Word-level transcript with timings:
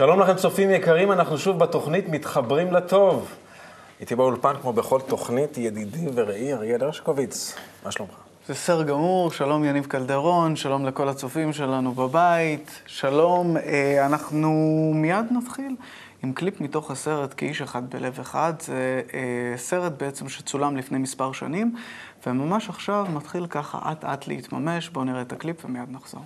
שלום 0.00 0.20
לכם 0.20 0.34
צופים 0.34 0.70
יקרים, 0.70 1.12
אנחנו 1.12 1.38
שוב 1.38 1.58
בתוכנית 1.58 2.08
מתחברים 2.08 2.72
לטוב. 2.72 3.34
איתי 4.00 4.14
באולפן, 4.14 4.52
כמו 4.62 4.72
בכל 4.72 5.00
תוכנית, 5.00 5.58
ידידי 5.58 6.06
ורעי 6.14 6.52
אריאל 6.54 6.84
הרשקוביץ. 6.84 7.54
מה 7.84 7.90
שלומך? 7.90 8.12
בסדר 8.48 8.82
גמור, 8.82 9.30
שלום 9.30 9.64
יניב 9.64 9.86
קלדרון, 9.86 10.56
שלום 10.56 10.86
לכל 10.86 11.08
הצופים 11.08 11.52
שלנו 11.52 11.92
בבית, 11.92 12.82
שלום. 12.86 13.56
אה, 13.56 14.06
אנחנו 14.06 14.50
מיד 14.94 15.26
נתחיל 15.30 15.76
עם 16.22 16.32
קליפ 16.32 16.60
מתוך 16.60 16.90
הסרט 16.90 17.34
כאיש 17.36 17.62
אחד 17.62 17.90
בלב 17.90 18.20
אחד. 18.20 18.52
זה 18.60 19.02
אה, 19.14 19.56
סרט 19.56 19.92
בעצם 19.98 20.28
שצולם 20.28 20.76
לפני 20.76 20.98
מספר 20.98 21.32
שנים, 21.32 21.74
וממש 22.26 22.68
עכשיו 22.68 23.06
מתחיל 23.14 23.46
ככה 23.46 23.92
אט 23.92 24.04
אט 24.04 24.28
להתממש. 24.28 24.88
בואו 24.88 25.04
נראה 25.04 25.22
את 25.22 25.32
הקליפ 25.32 25.64
ומיד 25.64 25.90
נחזור. 25.90 26.22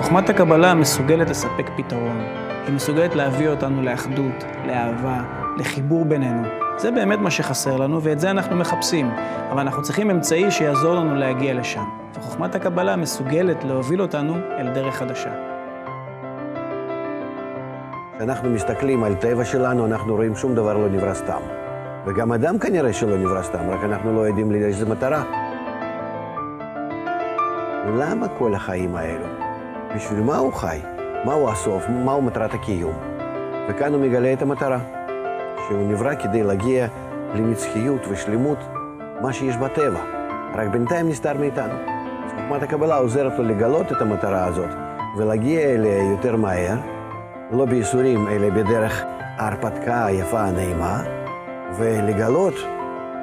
חוכמת 0.00 0.30
הקבלה 0.30 0.74
מסוגלת 0.74 1.30
לספק 1.30 1.70
פתרון. 1.76 2.20
היא 2.66 2.74
מסוגלת 2.74 3.14
להביא 3.14 3.48
אותנו 3.48 3.82
לאחדות, 3.82 4.44
לאהבה, 4.66 5.22
לחיבור 5.56 6.04
בינינו. 6.04 6.42
זה 6.76 6.90
באמת 6.90 7.18
מה 7.18 7.30
שחסר 7.30 7.76
לנו, 7.76 8.02
ואת 8.02 8.20
זה 8.20 8.30
אנחנו 8.30 8.56
מחפשים. 8.56 9.10
אבל 9.50 9.60
אנחנו 9.60 9.82
צריכים 9.82 10.10
אמצעי 10.10 10.50
שיעזור 10.50 10.94
לנו 10.94 11.14
להגיע 11.14 11.54
לשם. 11.54 11.84
וחוכמת 12.14 12.54
הקבלה 12.54 12.96
מסוגלת 12.96 13.64
להוביל 13.64 14.02
אותנו 14.02 14.34
אל 14.58 14.68
דרך 14.74 14.94
חדשה. 14.94 15.30
כשאנחנו 18.16 18.50
מסתכלים 18.50 19.04
על 19.04 19.14
טבע 19.14 19.44
שלנו, 19.44 19.86
אנחנו 19.86 20.14
רואים 20.14 20.36
שום 20.36 20.54
דבר 20.54 20.76
לא 20.76 20.88
נברא 20.88 21.14
סתם. 21.14 21.40
וגם 22.06 22.32
אדם 22.32 22.58
כנראה 22.58 22.92
שלא 22.92 23.16
נברא 23.16 23.42
סתם, 23.42 23.70
רק 23.70 23.84
אנחנו 23.84 24.14
לא 24.14 24.20
יודעים 24.20 24.52
לאיזה 24.52 24.86
מטרה. 24.86 25.22
למה 27.98 28.28
כל 28.28 28.54
החיים 28.54 28.96
האלו? 28.96 29.35
בשביל 29.96 30.20
מה 30.20 30.36
הוא 30.36 30.52
חי? 30.52 30.78
מהו 31.24 31.50
הסוף? 31.50 31.88
מהו 31.88 32.22
מטרת 32.22 32.54
הקיום? 32.54 32.94
וכאן 33.68 33.94
הוא 33.94 34.02
מגלה 34.02 34.32
את 34.32 34.42
המטרה, 34.42 34.78
שהוא 35.66 35.78
נברא 35.78 36.14
כדי 36.14 36.42
להגיע 36.42 36.86
לנצחיות 37.34 38.06
ושלמות 38.08 38.58
מה 39.20 39.32
שיש 39.32 39.56
בטבע, 39.56 40.00
רק 40.54 40.68
בינתיים 40.68 41.08
נסתר 41.08 41.38
מאיתנו. 41.38 41.74
אז 42.24 42.30
חוכמת 42.30 42.62
הקבלה 42.62 42.96
עוזרת 42.96 43.38
לו 43.38 43.44
לגלות 43.44 43.92
את 43.92 44.00
המטרה 44.00 44.44
הזאת 44.44 44.70
ולהגיע 45.18 45.60
אליה 45.60 46.10
יותר 46.10 46.36
מהר, 46.36 46.76
לא 47.52 47.64
בייסורים, 47.64 48.28
אלא 48.28 48.50
בדרך 48.50 49.02
ההרפתקה 49.38 50.06
היפה 50.06 50.40
הנעימה, 50.40 51.02
ולגלות 51.76 52.54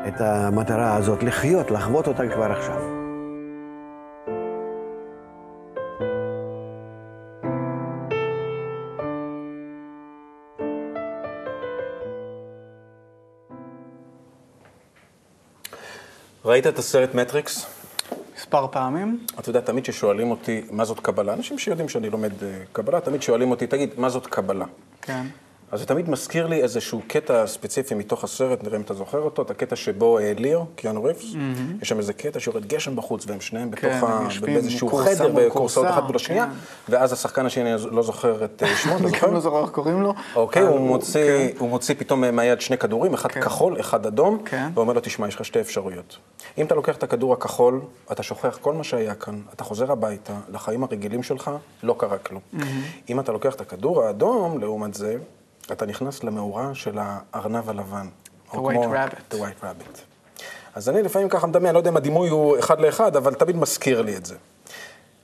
את 0.07 0.21
המטרה 0.21 0.95
הזאת, 0.95 1.23
לחיות, 1.23 1.71
לחוות 1.71 2.07
אותה 2.07 2.27
כבר 2.27 2.51
עכשיו. 2.51 3.02
ראית 16.53 16.67
את 16.67 16.79
הסרט 16.79 17.15
מטריקס? 17.15 17.65
מספר 18.37 18.67
פעמים. 18.71 19.25
אתה 19.39 19.49
יודע, 19.49 19.61
תמיד 19.61 19.83
כששואלים 19.83 20.31
אותי 20.31 20.61
מה 20.71 20.85
זאת 20.85 20.99
קבלה, 20.99 21.33
אנשים 21.33 21.59
שיודעים 21.59 21.89
שאני 21.89 22.09
לומד 22.09 22.43
אה, 22.43 22.47
קבלה, 22.71 23.01
תמיד 23.01 23.21
שואלים 23.21 23.51
אותי, 23.51 23.67
תגיד, 23.67 23.89
מה 23.97 24.09
זאת 24.09 24.27
קבלה? 24.27 24.65
כן. 25.01 25.25
אז 25.73 25.79
זה 25.79 25.85
תמיד 25.85 26.09
מזכיר 26.09 26.47
לי 26.47 26.61
איזשהו 26.61 27.01
קטע 27.07 27.47
ספציפי 27.47 27.95
מתוך 27.95 28.23
הסרט, 28.23 28.63
נראה 28.63 28.77
אם 28.77 28.81
אתה 28.81 28.93
זוכר 28.93 29.19
אותו, 29.19 29.41
את 29.41 29.51
הקטע 29.51 29.75
שבו 29.75 30.19
אה, 30.19 30.33
ליאו, 30.37 30.65
קיאנו 30.75 31.03
ריבס, 31.03 31.33
mm-hmm. 31.33 31.81
יש 31.81 31.89
שם 31.89 31.97
איזה 31.97 32.13
קטע 32.13 32.39
שיורד 32.39 32.65
גשם 32.65 32.95
בחוץ, 32.95 33.25
והם 33.27 33.41
שניהם 33.41 33.71
כן, 33.71 33.89
בתוך 33.89 34.09
ה... 34.09 34.27
באיזשהו 34.41 34.89
חדר, 34.89 35.31
בקורסאות 35.35 35.87
אחת 35.89 36.03
מול 36.03 36.15
השנייה, 36.15 36.45
כן. 36.45 36.51
ואז 36.89 37.13
השחקן 37.13 37.45
השני, 37.45 37.73
אני 37.73 37.81
לא 37.91 38.03
זוכר 38.03 38.45
את 38.45 38.63
אה, 38.63 38.75
שמו, 38.75 38.95
אתה 38.95 39.03
אני 39.03 39.09
זוכר? 39.09 39.27
גם 39.27 39.33
לא 39.33 39.39
זוכר 39.39 39.61
איך 39.61 39.69
קוראים 39.69 40.01
לו. 40.01 40.13
אוקיי, 40.35 40.61
הוא 40.61 40.79
מוציא, 40.79 41.21
כן. 41.23 41.57
הוא 41.59 41.69
מוציא 41.69 41.95
פתאום 41.97 42.21
מהיד 42.35 42.61
שני 42.61 42.77
כדורים, 42.77 43.13
אחד 43.13 43.31
כן. 43.31 43.41
כחול, 43.41 43.79
אחד 43.79 44.05
אדום, 44.05 44.43
כן. 44.45 44.69
ואומר 44.73 44.93
לו, 44.93 44.99
תשמע, 45.03 45.27
יש 45.27 45.35
לך 45.35 45.45
שתי 45.45 45.61
אפשרויות. 45.61 46.17
אם 46.57 46.65
אתה 46.65 46.75
לוקח 46.75 46.97
את 46.97 47.03
הכדור 47.03 47.33
הכחול, 47.33 47.81
אתה 48.11 48.23
שוכח 48.23 48.57
כל 48.61 48.73
מה 48.73 48.83
שהיה 48.83 49.15
כאן, 49.15 49.41
אתה 49.53 49.63
חוזר 49.63 49.91
הביתה, 49.91 50.33
לחיים 50.49 50.83
הרגילים 50.83 51.23
שלך, 51.23 51.51
לא 51.83 51.95
קרה 51.99 52.17
כלום. 52.17 52.41
אם 53.09 53.19
אתה 53.19 53.31
לוקח 53.31 53.55
את 53.55 53.61
הכדור 53.61 54.03
האדום, 54.03 54.59
לעומת 54.59 54.93
זה, 54.93 55.17
אתה 55.71 55.85
נכנס 55.85 56.23
למאורה 56.23 56.75
של 56.75 56.97
הארנב 57.01 57.69
הלבן. 57.69 58.07
The 58.51 58.55
white 58.55 58.57
rabbit. 58.57 59.33
The 59.33 59.37
white 59.37 59.63
rabbit. 59.63 59.99
אז 60.75 60.89
אני 60.89 61.03
לפעמים 61.03 61.29
ככה 61.29 61.47
מדמיין, 61.47 61.73
לא 61.73 61.79
יודע 61.79 61.89
אם 61.89 61.97
הדימוי 61.97 62.29
הוא 62.29 62.59
אחד 62.59 62.79
לאחד, 62.79 63.15
אבל 63.15 63.33
תמיד 63.33 63.55
מזכיר 63.55 64.01
לי 64.01 64.17
את 64.17 64.25
זה. 64.25 64.35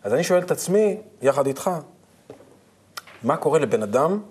אז 0.03 0.13
אני 0.13 0.23
שואל 0.23 0.41
את 0.41 0.51
עצמי, 0.51 0.97
יחד 1.21 1.47
איתך, 1.47 1.69
מה 3.23 3.37
קורה 3.37 3.59
לבן 3.59 3.83
אדם 3.83 4.21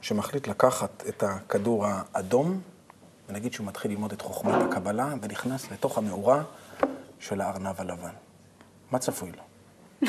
שמחליט 0.00 0.48
לקחת 0.48 1.04
את 1.08 1.22
הכדור 1.22 1.86
האדום, 1.86 2.60
ונגיד 3.28 3.52
שהוא 3.52 3.66
מתחיל 3.66 3.90
ללמוד 3.90 4.12
את 4.12 4.22
חוכמת 4.22 4.54
הקבלה, 4.62 5.12
ונכנס 5.22 5.70
לתוך 5.70 5.98
המאורה 5.98 6.42
של 7.18 7.40
הארנב 7.40 7.74
הלבן? 7.78 8.12
מה 8.90 8.98
צפוי 8.98 9.30
לו? 9.36 9.42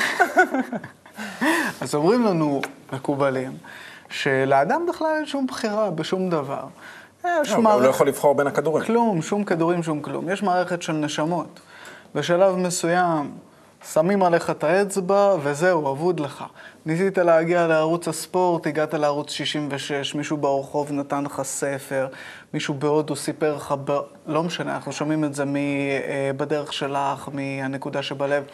אז 1.80 1.94
אומרים 1.94 2.24
לנו, 2.24 2.60
מקובלים, 2.92 3.58
שלאדם 4.10 4.86
בכלל 4.88 5.08
אין 5.16 5.26
שום 5.26 5.46
בחירה 5.46 5.90
בשום 5.90 6.30
דבר. 6.30 6.64
יש 7.24 7.50
לא, 7.50 7.72
הוא 7.72 7.82
לא 7.82 7.88
יכול 7.88 8.08
לבחור 8.08 8.34
בין 8.34 8.46
הכדורים. 8.46 8.84
כלום, 8.84 9.22
שום 9.22 9.44
כדורים, 9.44 9.82
שום 9.82 10.00
כלום. 10.00 10.28
יש 10.28 10.42
מערכת 10.42 10.82
של 10.82 10.92
נשמות. 10.92 11.60
בשלב 12.14 12.56
מסוים 12.56 13.30
שמים 13.92 14.22
עליך 14.22 14.50
את 14.50 14.64
האצבע, 14.64 15.36
וזהו, 15.42 15.92
אבוד 15.92 16.20
לך. 16.20 16.44
ניסית 16.86 17.18
להגיע 17.18 17.66
לערוץ 17.66 18.08
הספורט, 18.08 18.66
הגעת 18.66 18.94
לערוץ 18.94 19.30
66, 19.30 20.14
מישהו 20.14 20.36
ברחוב 20.36 20.92
נתן 20.92 21.24
לך 21.24 21.42
ספר, 21.42 22.08
מישהו 22.54 22.74
בהודו 22.74 23.16
סיפר 23.16 23.56
לך, 23.56 23.74
ב... 23.84 23.98
לא 24.26 24.42
משנה, 24.42 24.74
אנחנו 24.74 24.92
שומעים 24.92 25.24
את 25.24 25.34
זה 25.34 25.44
מ... 25.44 25.56
אה, 25.56 26.30
בדרך 26.36 26.72
שלך, 26.72 27.28
מהנקודה 27.32 28.02
שבלב. 28.02 28.44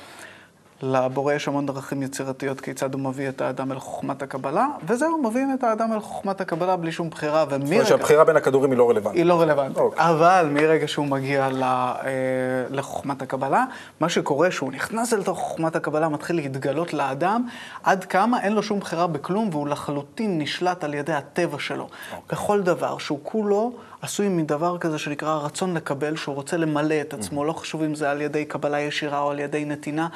לבורא 0.83 1.33
יש 1.35 1.49
המון 1.49 1.67
דרכים 1.67 2.03
יצירתיות 2.03 2.61
כיצד 2.61 2.95
הוא 2.95 3.01
מביא 3.01 3.29
את 3.29 3.41
האדם 3.41 3.73
אל 3.73 3.79
חוכמת 3.79 4.23
הקבלה, 4.23 4.67
וזהו, 4.87 5.23
מביאים 5.23 5.55
את 5.55 5.65
האדם 5.65 5.93
אל 5.93 6.01
חוכמת 6.01 6.41
הקבלה 6.41 6.77
בלי 6.77 6.93
שום 6.93 7.11
בחירה, 7.11 7.45
זאת 7.45 7.53
אומרת 7.53 7.69
ומרגע... 7.69 7.85
שהבחירה 7.85 8.25
בין 8.25 8.37
הכדורים 8.37 8.71
היא 8.71 8.79
לא 8.79 8.91
רלוונטית. 8.91 9.19
היא 9.19 9.25
לא 9.25 9.41
רלוונטית. 9.41 9.79
אוקיי. 9.79 10.11
אבל 10.11 10.49
מרגע 10.53 10.89
שהוא 10.89 11.07
מגיע 11.07 11.49
ל, 11.49 11.63
אה, 11.63 12.01
לחוכמת 12.71 13.23
הקבלה, 13.23 13.65
מה 14.01 14.09
שקורה 14.09 14.51
שהוא 14.51 14.73
נכנס 14.73 15.13
אל 15.15 15.23
תוך 15.23 15.39
חוכמת 15.39 15.77
הקבלה, 15.77 16.09
מתחיל 16.09 16.37
להתגלות 16.37 16.95
לאדם 16.95 17.47
עד 17.83 18.05
כמה 18.05 18.43
אין 18.43 18.53
לו 18.53 18.63
שום 18.63 18.81
בחירה 18.81 19.07
בכלום, 19.07 19.49
והוא 19.53 19.69
לחלוטין 19.69 20.39
נשלט 20.39 20.85
על 20.85 20.95
ידי 20.95 21.13
הטבע 21.13 21.59
שלו. 21.59 21.85
אוקיי. 21.85 22.21
בכל 22.31 22.63
דבר, 22.63 22.99
שהוא 22.99 23.19
כולו 23.23 23.73
עשוי 24.03 24.29
מדבר 24.29 24.79
כזה 24.79 24.99
שנקרא 24.99 25.35
רצון 25.35 25.75
לקבל, 25.75 26.17
שהוא 26.17 26.35
רוצה 26.35 26.57
למלא 26.57 27.01
את 27.01 27.15
עצמו, 27.15 27.45
לא 27.45 27.53
חשוב 27.53 27.83
אם 27.83 27.95
זה 27.95 28.11
על 28.11 28.21
ידי 28.21 28.45
קבלה 28.45 28.81
ישירה 28.81 29.19
או 29.19 29.31
על 29.31 29.39
ידי 29.39 29.65
נתינה, 29.65 30.09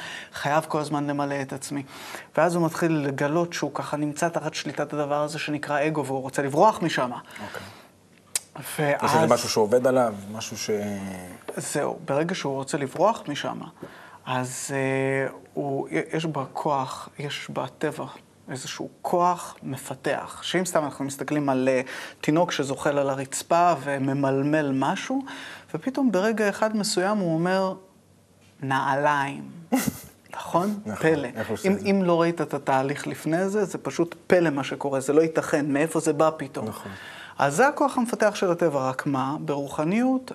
חייב 0.50 0.64
כל 0.68 0.80
הזמן 0.80 1.06
למלא 1.06 1.42
את 1.42 1.52
עצמי. 1.52 1.82
ואז 2.36 2.54
הוא 2.54 2.66
מתחיל 2.66 2.92
לגלות 2.92 3.52
שהוא 3.52 3.70
ככה 3.74 3.96
נמצא 3.96 4.28
תחת 4.28 4.54
שליטת 4.54 4.92
הדבר 4.92 5.22
הזה 5.22 5.38
שנקרא 5.38 5.86
אגו, 5.86 6.06
והוא 6.06 6.20
רוצה 6.20 6.42
לברוח 6.42 6.82
משם. 6.82 7.10
אוקיי. 7.12 7.62
ואז... 8.78 9.10
יש 9.10 9.16
איזה 9.16 9.34
משהו 9.34 9.48
שעובד 9.48 9.86
עליו, 9.86 10.14
משהו 10.32 10.58
ש... 10.58 10.70
זהו, 11.56 11.98
ברגע 12.04 12.34
שהוא 12.34 12.54
רוצה 12.54 12.78
לברוח 12.78 13.22
משם, 13.28 13.60
אז 14.26 14.70
אה, 14.70 15.32
הוא, 15.54 15.88
יש 16.12 16.24
בה 16.24 16.44
כוח, 16.52 17.08
יש 17.18 17.50
בטבע 17.50 18.06
איזשהו 18.50 18.88
כוח 19.02 19.56
מפתח. 19.62 20.40
שאם 20.42 20.64
סתם 20.64 20.84
אנחנו 20.84 21.04
מסתכלים 21.04 21.48
על 21.48 21.68
אה, 21.68 21.80
תינוק 22.20 22.52
שזוחל 22.52 22.98
על 22.98 23.10
הרצפה 23.10 23.72
וממלמל 23.82 24.72
משהו, 24.74 25.22
ופתאום 25.74 26.12
ברגע 26.12 26.48
אחד 26.48 26.76
מסוים 26.76 27.18
הוא 27.18 27.34
אומר, 27.34 27.74
נעליים. 28.62 29.50
נכון? 30.34 30.80
נכון, 30.86 31.14
פלא. 31.14 31.28
אם, 31.66 31.78
זה? 31.78 31.86
אם 31.90 32.02
לא 32.04 32.20
ראית 32.20 32.40
את 32.40 32.54
התהליך 32.54 33.06
לפני 33.06 33.48
זה, 33.48 33.64
זה 33.64 33.78
פשוט 33.78 34.14
פלא 34.26 34.50
מה 34.50 34.64
שקורה, 34.64 35.00
זה 35.00 35.12
לא 35.12 35.20
ייתכן, 35.20 35.72
מאיפה 35.72 36.00
זה 36.00 36.12
בא 36.12 36.30
פתאום. 36.36 36.68
נכון. 36.68 36.92
אז 37.38 37.56
זה 37.56 37.68
הכוח 37.68 37.98
המפתח 37.98 38.34
של 38.34 38.50
הטבע, 38.50 38.88
רק 38.88 39.06
מה? 39.06 39.36
ברוחניות, 39.40 40.32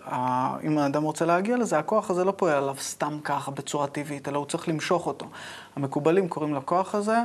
אם 0.63 0.77
האדם 0.77 1.03
רוצה 1.03 1.25
להגיע 1.25 1.57
לזה, 1.57 1.79
הכוח 1.79 2.09
הזה 2.09 2.23
לא 2.23 2.33
פועל 2.37 2.53
עליו 2.53 2.75
סתם 2.79 3.19
ככה, 3.23 3.51
בצורה 3.51 3.87
טבעית, 3.87 4.27
אלא 4.27 4.37
הוא 4.37 4.45
צריך 4.45 4.67
למשוך 4.67 5.07
אותו. 5.07 5.25
המקובלים 5.75 6.27
קוראים 6.27 6.55
לכוח 6.55 6.95
הזה 6.95 7.17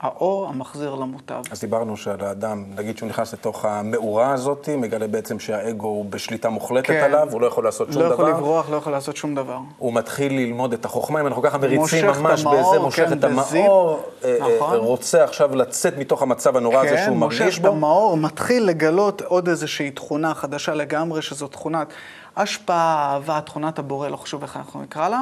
האור 0.00 0.48
המחזיר 0.48 0.94
למוטב. 0.94 1.42
אז 1.50 1.60
דיברנו 1.60 1.96
שעל 1.96 2.24
האדם, 2.24 2.64
נגיד 2.76 2.98
שהוא 2.98 3.08
נכנס 3.08 3.32
לתוך 3.32 3.64
המאורה 3.64 4.32
הזאת, 4.32 4.68
מגלה 4.78 5.06
בעצם 5.06 5.38
שהאגו 5.38 5.86
הוא 5.86 6.04
בשליטה 6.10 6.48
מוחלטת 6.48 6.86
כן. 6.86 7.04
עליו, 7.04 7.28
הוא 7.32 7.40
לא 7.40 7.46
יכול 7.46 7.64
לעשות 7.64 7.92
שום 7.92 8.02
לא 8.02 8.08
דבר. 8.08 8.14
יכול 8.14 8.30
לברוח, 8.30 8.70
לא 8.70 8.76
יכול 8.76 8.92
לעשות 8.92 9.16
שום 9.16 9.34
דבר. 9.34 9.58
הוא 9.78 9.92
מתחיל 9.92 10.32
ללמוד 10.32 10.72
את 10.72 10.84
החוכמה, 10.84 11.20
אם 11.20 11.26
אנחנו 11.26 11.42
ככה 11.42 11.58
מריצים 11.58 11.80
מושך 11.80 12.08
את 12.12 12.18
ממש 12.18 12.40
המאור, 12.40 12.70
בזה, 12.70 12.80
מושך 12.80 13.04
כן, 13.06 13.12
את 13.12 13.18
בזיפ. 13.18 13.54
המאור, 13.54 14.02
אה, 14.24 14.36
אה, 14.40 14.56
נכון. 14.56 14.78
רוצה 14.78 15.24
עכשיו 15.24 15.56
לצאת 15.56 15.98
מתוך 15.98 16.22
המצב 16.22 16.56
הנורא 16.56 16.78
הזה 16.78 16.96
כן, 16.96 17.04
שהוא 17.04 17.16
מושך 17.16 17.40
מרגיש 17.40 17.58
את 17.58 17.62
בו. 17.62 17.68
המאור, 17.68 18.16
מתחיל 18.16 18.62
לגלות 18.64 19.22
עוד 19.22 19.48
איזושהי 19.48 19.90
תכונה 19.90 20.34
חדשה 20.34 20.74
לגמרי, 20.74 21.22
שזו 21.22 21.48
תכונת 21.48 21.88
השפעה, 22.36 23.12
אהבה, 23.12 23.40
תכונת 23.40 23.78
הבורא, 23.78 24.08
לא 24.08 24.16
חשוב 24.16 24.42
איך 24.42 24.56
אנחנו 24.56 24.82
נקרא 24.82 25.08
לה, 25.08 25.20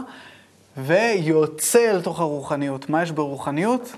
ויוצא 0.76 1.90
אל 1.90 2.02
תוך 2.02 2.20
הרוחניות. 2.20 2.90
מה 2.90 3.02
יש 3.02 3.10
ברוחניות? 3.10 3.92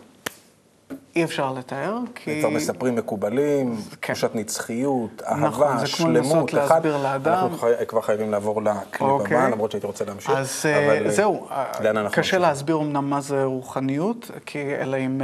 אי 1.16 1.24
אפשר 1.24 1.52
לתאר, 1.52 1.98
כי... 2.14 2.40
כבר 2.40 2.50
מספרים 2.50 2.96
מקובלים, 2.96 3.76
כן. 4.00 4.12
תחושת 4.12 4.30
נצחיות, 4.34 5.22
נכון, 5.22 5.42
אהבה, 5.68 5.86
זה 5.86 5.96
כמו 5.96 6.08
לנסות 6.08 6.48
שלמות. 6.48 6.54
אחד- 6.54 6.74
להסביר 6.74 6.96
לאדם. 6.96 7.32
אנחנו 7.32 7.58
כבר 7.88 8.00
חייבים 8.00 8.30
לעבור 8.30 8.62
לקליפ 8.62 9.02
אוקיי. 9.02 9.36
הבא, 9.36 9.48
למרות 9.48 9.70
שהייתי 9.70 9.86
רוצה 9.86 10.04
להמשיך. 10.04 10.30
אז 10.30 10.62
אה, 10.64 10.86
אבל, 10.86 11.06
אה, 11.06 11.10
זהו, 11.10 11.48
אה, 11.50 12.10
קשה? 12.12 12.38
להסביר 12.38 12.76
אמנם 12.80 13.10
מה 13.10 13.20
זה 13.20 13.44
רוחניות, 13.44 14.30
כי 14.46 14.74
אלא 14.80 14.96
אם 14.96 15.20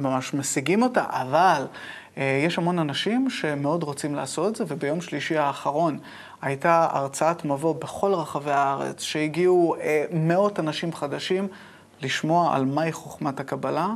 ממש 0.00 0.34
משיגים 0.34 0.82
אותה, 0.82 1.04
אבל 1.08 1.66
יש 2.16 2.58
המון 2.58 2.78
אנשים 2.78 3.30
שמאוד 3.30 3.82
רוצים 3.82 4.14
לעשות 4.14 4.50
את 4.50 4.56
זה, 4.56 4.64
וביום 4.68 5.00
שלישי 5.00 5.38
האחרון 5.38 5.98
הייתה 6.42 6.88
הרצאת 6.90 7.44
מבוא 7.44 7.74
בכל 7.74 8.14
רחבי 8.14 8.50
הארץ, 8.50 9.00
שהגיעו 9.02 9.74
אה, 9.80 10.04
מאות 10.12 10.58
אנשים 10.58 10.92
חדשים 10.92 11.48
לשמוע 12.02 12.56
על 12.56 12.64
מהי 12.64 12.92
חוכמת 12.92 13.40
הקבלה, 13.40 13.88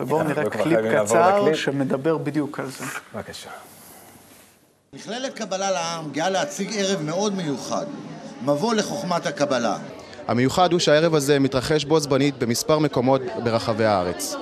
ובואו 0.00 0.22
נראה 0.22 0.50
קליפ 0.50 0.78
קצר. 1.04 1.54
שמדבר 1.54 2.18
בדיוק 2.18 2.60
על 2.60 2.66
זה. 2.66 2.84
בבקשה. 3.14 3.50
מכללת 4.92 5.34
קבלה 5.34 5.70
לעם 5.70 6.10
גאה 6.12 6.30
להציג 6.30 6.70
ערב 6.76 7.02
מאוד 7.02 7.34
מיוחד, 7.34 7.86
מבוא 8.42 8.74
לחוכמת 8.74 9.26
הקבלה. 9.26 9.78
המיוחד 10.28 10.72
הוא 10.72 10.80
שהערב 10.80 11.14
הזה 11.14 11.38
מתרחש 11.38 11.84
בו 11.84 12.00
זמנית 12.00 12.38
במספר 12.38 12.78
מקומות 12.78 13.22
ברחבי 13.44 13.84
הארץ. 13.84 14.36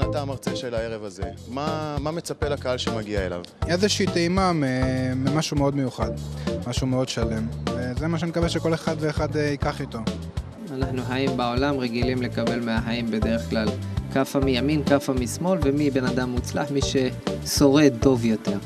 ערן, 0.00 0.10
אתה 0.10 0.22
המרצה 0.22 0.56
של 0.56 0.74
הערב 0.74 1.04
הזה. 1.04 1.22
מה, 1.48 1.96
מה 2.00 2.10
מצפה 2.10 2.48
לקהל 2.48 2.78
שמגיע 2.78 3.26
אליו? 3.26 3.42
איזושהי 3.66 4.06
טעימה 4.06 4.52
ממשהו 5.16 5.56
מאוד 5.56 5.76
מיוחד, 5.76 6.10
משהו 6.66 6.86
מאוד 6.86 7.08
שלם, 7.08 7.46
וזה 7.74 8.08
מה 8.08 8.18
שאני 8.18 8.30
מקווה 8.30 8.48
שכל 8.48 8.74
אחד 8.74 8.96
ואחד 9.00 9.36
אה, 9.36 9.42
ייקח 9.42 9.80
איתו. 9.80 9.98
אנחנו 10.70 11.02
חיים 11.02 11.36
בעולם, 11.36 11.78
רגילים 11.78 12.22
לקבל 12.22 12.60
מהחיים 12.60 13.10
בדרך 13.10 13.50
כלל 13.50 13.68
כאפה 14.12 14.40
מימין, 14.40 14.84
כאפה 14.84 15.12
משמאל, 15.12 15.58
ומי 15.62 15.90
בן 15.90 16.04
אדם 16.04 16.30
מוצלח? 16.30 16.70
מי 16.70 16.80
ששורד 16.82 17.92
טוב 18.00 18.24
יותר. 18.24 18.58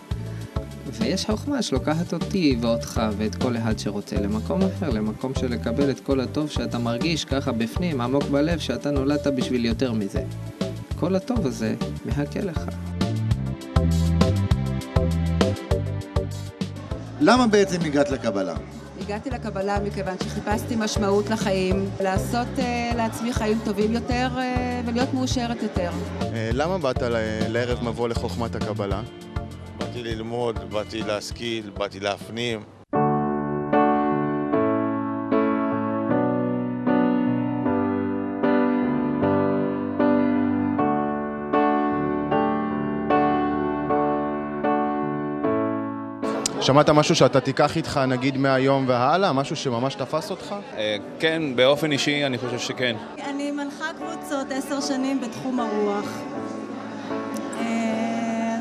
ויש 1.00 1.26
חוכמה 1.26 1.62
שלוקחת 1.62 2.12
אותי 2.12 2.56
ואותך 2.60 3.02
ואת 3.19 3.34
כל 3.34 3.56
אחד 3.56 3.78
שרוצה 3.78 4.16
למקום 4.16 4.60
אחר, 4.62 4.90
למקום 4.90 5.32
של 5.34 5.52
לקבל 5.52 5.90
את 5.90 6.00
כל 6.00 6.20
הטוב 6.20 6.50
שאתה 6.50 6.78
מרגיש 6.78 7.25
ככה 7.25 7.52
בפנים, 7.52 8.00
עמוק 8.00 8.25
בלב, 8.25 8.58
שאתה 8.58 8.90
נולדת 8.90 9.26
בשביל 9.26 9.64
יותר 9.64 9.92
מזה. 9.92 10.22
כל 11.05 11.17
הטוב 11.17 11.47
הזה 11.47 11.75
מחכה 12.06 12.41
לך. 12.41 12.61
למה 17.21 17.47
בעצם 17.47 17.81
הגעת 17.81 18.11
לקבלה? 18.11 18.55
הגעתי 19.01 19.31
לקבלה 19.31 19.81
מכיוון 19.81 20.15
שחיפשתי 20.25 20.77
משמעות 20.77 21.31
לחיים, 21.31 21.89
לעשות 22.01 22.47
uh, 22.56 22.97
לעצמי 22.97 23.33
חיים 23.33 23.59
טובים 23.65 23.93
יותר 23.93 24.29
uh, 24.35 24.41
ולהיות 24.89 25.15
מאושרת 25.15 25.62
יותר. 25.62 25.91
אה, 26.23 26.51
למה 26.53 26.79
באת 26.79 27.03
ל- 27.03 27.47
לערב 27.49 27.85
מבוא 27.85 28.09
לחוכמת 28.09 28.55
הקבלה? 28.55 29.03
באתי 29.79 30.03
ללמוד, 30.03 30.71
באתי 30.71 31.03
להשכיל, 31.03 31.71
באתי 31.79 32.01
להפנים. 32.01 32.74
שמעת 46.64 46.90
משהו 46.90 47.14
שאתה 47.14 47.40
תיקח 47.40 47.76
איתך 47.76 48.00
נגיד 48.08 48.37
מהיום 48.38 48.84
והלאה? 48.88 49.32
משהו 49.32 49.56
שממש 49.56 49.94
תפס 49.94 50.31
אותך? 50.31 50.55
כן, 51.19 51.43
באופן 51.56 51.93
אישי 51.93 52.26
אני 52.26 52.38
חושב 52.38 52.58
שכן. 52.58 52.96
אני 53.31 53.50
מנחה 53.50 53.84
קבוצות 53.99 54.46
עשר 54.50 54.81
שנים 54.81 55.20
בתחום 55.20 55.61
הרוח. 55.61 56.08
אה, 57.61 58.58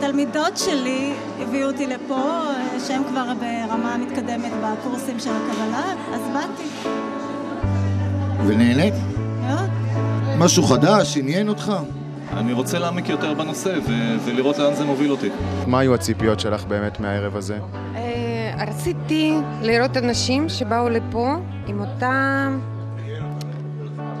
תלמידות 0.00 0.58
שלי 0.58 1.12
הביאו 1.40 1.70
אותי 1.70 1.86
לפה, 1.86 2.14
אה, 2.14 2.80
שהן 2.86 3.02
כבר 3.04 3.32
ברמה 3.40 3.96
מתקדמת 3.96 4.52
בקורסים 4.62 5.20
של 5.20 5.30
הקבלה, 5.30 5.94
אז 6.14 6.20
באתי. 6.32 6.88
ונהנית? 8.46 8.94
מאוד. 9.46 9.70
משהו 10.38 10.62
חדש, 10.62 11.16
עניין 11.16 11.48
אותך? 11.48 11.72
אני 12.32 12.52
רוצה 12.52 12.78
להעמיק 12.78 13.08
יותר 13.08 13.34
בנושא 13.34 13.78
ו- 13.86 14.16
ולראות 14.24 14.58
לאן 14.58 14.74
זה 14.74 14.84
מוביל 14.84 15.10
אותי. 15.10 15.28
מה 15.66 15.78
היו 15.78 15.94
הציפיות 15.94 16.40
שלך 16.40 16.64
באמת 16.64 17.00
מהערב 17.00 17.36
הזה? 17.36 17.58
אה, 17.94 18.64
רציתי 18.68 19.34
לראות 19.62 19.96
אנשים 19.96 20.48
שבאו 20.48 20.88
לפה 20.88 21.36
עם 21.66 21.80
אותה... 21.80 22.48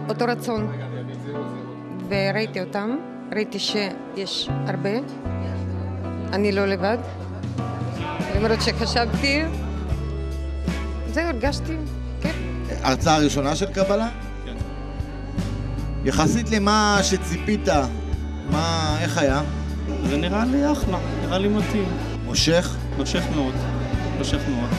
אותו 0.08 0.24
רצון. 0.24 0.72
וראיתי 2.08 2.60
אותם, 2.60 2.96
ראיתי 3.36 3.58
שיש 3.58 4.48
הרבה. 4.66 4.90
אני 6.32 6.52
לא 6.52 6.66
לבד. 6.66 6.98
למרות 8.36 8.62
שחשבתי... 8.62 9.42
זהו, 11.12 11.24
הרגשתי 11.24 11.76
כיף. 12.22 12.36
הרצאה 12.82 13.18
ראשונה 13.18 13.56
של 13.56 13.66
קבלה? 13.72 14.08
כן. 14.44 14.54
יחסית 16.04 16.50
למה 16.50 16.98
שציפית, 17.02 17.68
מה, 18.50 18.96
איך 19.00 19.18
היה? 19.18 19.42
זה 20.08 20.16
נראה 20.16 20.44
לי 20.44 20.72
אחלה, 20.72 20.98
נראה 21.22 21.38
לי 21.38 21.48
מתאים. 21.48 21.88
מושך? 22.24 22.76
נושך 22.98 23.22
מאוד, 23.34 23.54
נושך 24.18 24.38
מאוד. 24.48 24.70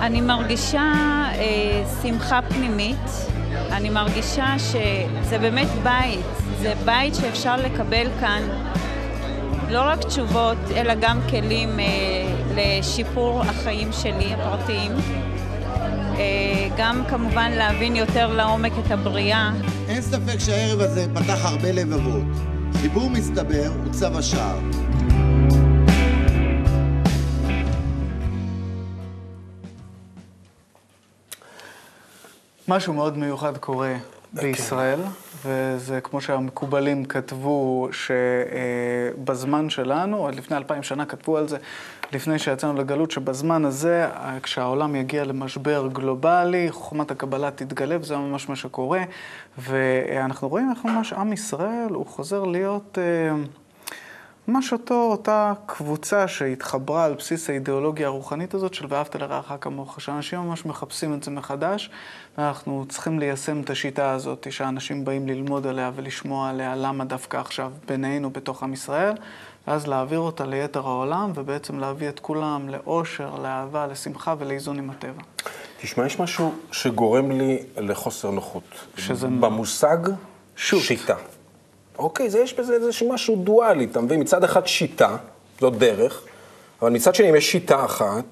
אני 0.00 0.20
מרגישה 0.20 0.92
אה, 1.34 1.84
שמחה 2.02 2.40
פנימית. 2.48 3.10
אני 3.72 3.90
מרגישה 3.90 4.54
שזה 4.58 5.38
באמת 5.38 5.68
בית. 5.82 6.26
זה 6.60 6.72
בית 6.84 7.14
שאפשר 7.14 7.56
לקבל 7.56 8.06
כאן 8.20 8.42
לא 9.70 9.82
רק 9.82 10.04
תשובות, 10.04 10.58
אלא 10.76 10.94
גם 11.00 11.20
כלים 11.30 11.80
אה, 11.80 11.84
לשיפור 12.56 13.42
החיים 13.42 13.92
שלי, 13.92 14.34
הפרטיים. 14.34 14.92
אה, 16.18 16.68
גם 16.76 17.02
כמובן 17.08 17.52
להבין 17.52 17.96
יותר 17.96 18.32
לעומק 18.32 18.72
את 18.86 18.90
הבריאה. 18.90 19.50
אין 19.88 20.02
ספק 20.02 20.38
שהערב 20.38 20.80
הזה 20.80 21.06
פתח 21.14 21.44
הרבה 21.44 21.72
לבבות. 21.72 22.55
חיבור 22.80 23.10
מסתבר 23.10 23.70
הוא 23.84 23.92
צו 23.92 24.06
השער. 24.18 24.58
משהו 32.68 32.92
מאוד 32.92 33.18
מיוחד 33.18 33.56
קורה 33.58 33.94
בישראל, 34.32 35.00
וזה 35.44 36.00
כמו 36.00 36.20
שהמקובלים 36.20 37.04
כתבו 37.04 37.88
שבזמן 37.92 39.70
שלנו, 39.70 40.16
עוד 40.16 40.34
לפני 40.34 40.56
אלפיים 40.56 40.82
שנה 40.82 41.06
כתבו 41.06 41.36
על 41.36 41.48
זה, 41.48 41.56
לפני 42.12 42.38
שיצאנו 42.38 42.74
לגלות, 42.74 43.10
שבזמן 43.10 43.64
הזה, 43.64 44.08
כשהעולם 44.42 44.96
יגיע 44.96 45.24
למשבר 45.24 45.88
גלובלי, 45.92 46.66
חוכמת 46.70 47.10
הקבלה 47.10 47.50
תתגלה, 47.50 47.96
וזה 48.00 48.16
ממש 48.16 48.48
מה 48.48 48.56
שקורה. 48.56 49.02
ואנחנו 49.58 50.48
רואים 50.48 50.70
איך 50.70 50.84
ממש 50.84 51.12
עם 51.12 51.32
ישראל, 51.32 51.88
הוא 51.90 52.06
חוזר 52.06 52.44
להיות... 52.44 52.98
אה, 52.98 53.36
ממש 54.48 54.72
אותו, 54.72 54.94
אותה 54.94 55.52
קבוצה 55.66 56.28
שהתחברה 56.28 57.04
על 57.04 57.14
בסיס 57.14 57.50
האידיאולוגיה 57.50 58.06
הרוחנית 58.06 58.54
הזאת 58.54 58.74
של 58.74 58.86
ואהבת 58.88 59.16
לרעך 59.16 59.52
כמוך, 59.60 60.00
שאנשים 60.00 60.38
ממש 60.38 60.66
מחפשים 60.66 61.14
את 61.14 61.22
זה 61.22 61.30
מחדש, 61.30 61.90
ואנחנו 62.38 62.84
צריכים 62.88 63.18
ליישם 63.18 63.60
את 63.60 63.70
השיטה 63.70 64.10
הזאת, 64.10 64.46
שאנשים 64.50 65.04
באים 65.04 65.28
ללמוד 65.28 65.66
עליה 65.66 65.90
ולשמוע 65.94 66.50
עליה 66.50 66.76
למה 66.76 67.04
דווקא 67.04 67.36
עכשיו 67.36 67.72
בינינו 67.88 68.30
בתוך 68.30 68.62
עם 68.62 68.72
ישראל, 68.72 69.14
ואז 69.66 69.86
להעביר 69.86 70.18
אותה 70.18 70.44
ליתר 70.46 70.80
העולם, 70.86 71.32
ובעצם 71.34 71.78
להביא 71.78 72.08
את 72.08 72.20
כולם 72.20 72.68
לאושר, 72.68 73.28
לאהבה, 73.42 73.86
לשמחה 73.86 74.34
ולאיזון 74.38 74.78
עם 74.78 74.90
הטבע. 74.90 75.22
תשמע, 75.80 76.06
יש 76.06 76.20
משהו 76.20 76.52
שגורם 76.72 77.30
לי 77.30 77.58
לחוסר 77.76 78.30
נוחות. 78.30 78.62
שזה- 78.96 79.26
במושג 79.26 79.96
שוט. 80.56 80.82
שיטה. 80.82 81.14
אוקיי, 81.98 82.30
זה, 82.30 82.38
יש 82.40 82.54
בזה 82.54 82.74
איזשהו 82.74 83.12
משהו 83.12 83.36
דואלי, 83.36 83.84
אתה 83.84 84.00
מבין? 84.00 84.20
מצד 84.20 84.44
אחד 84.44 84.66
שיטה, 84.66 85.16
זאת 85.60 85.78
דרך, 85.78 86.22
אבל 86.82 86.90
מצד 86.90 87.14
שני, 87.14 87.30
אם 87.30 87.36
יש 87.36 87.52
שיטה 87.52 87.84
אחת, 87.84 88.24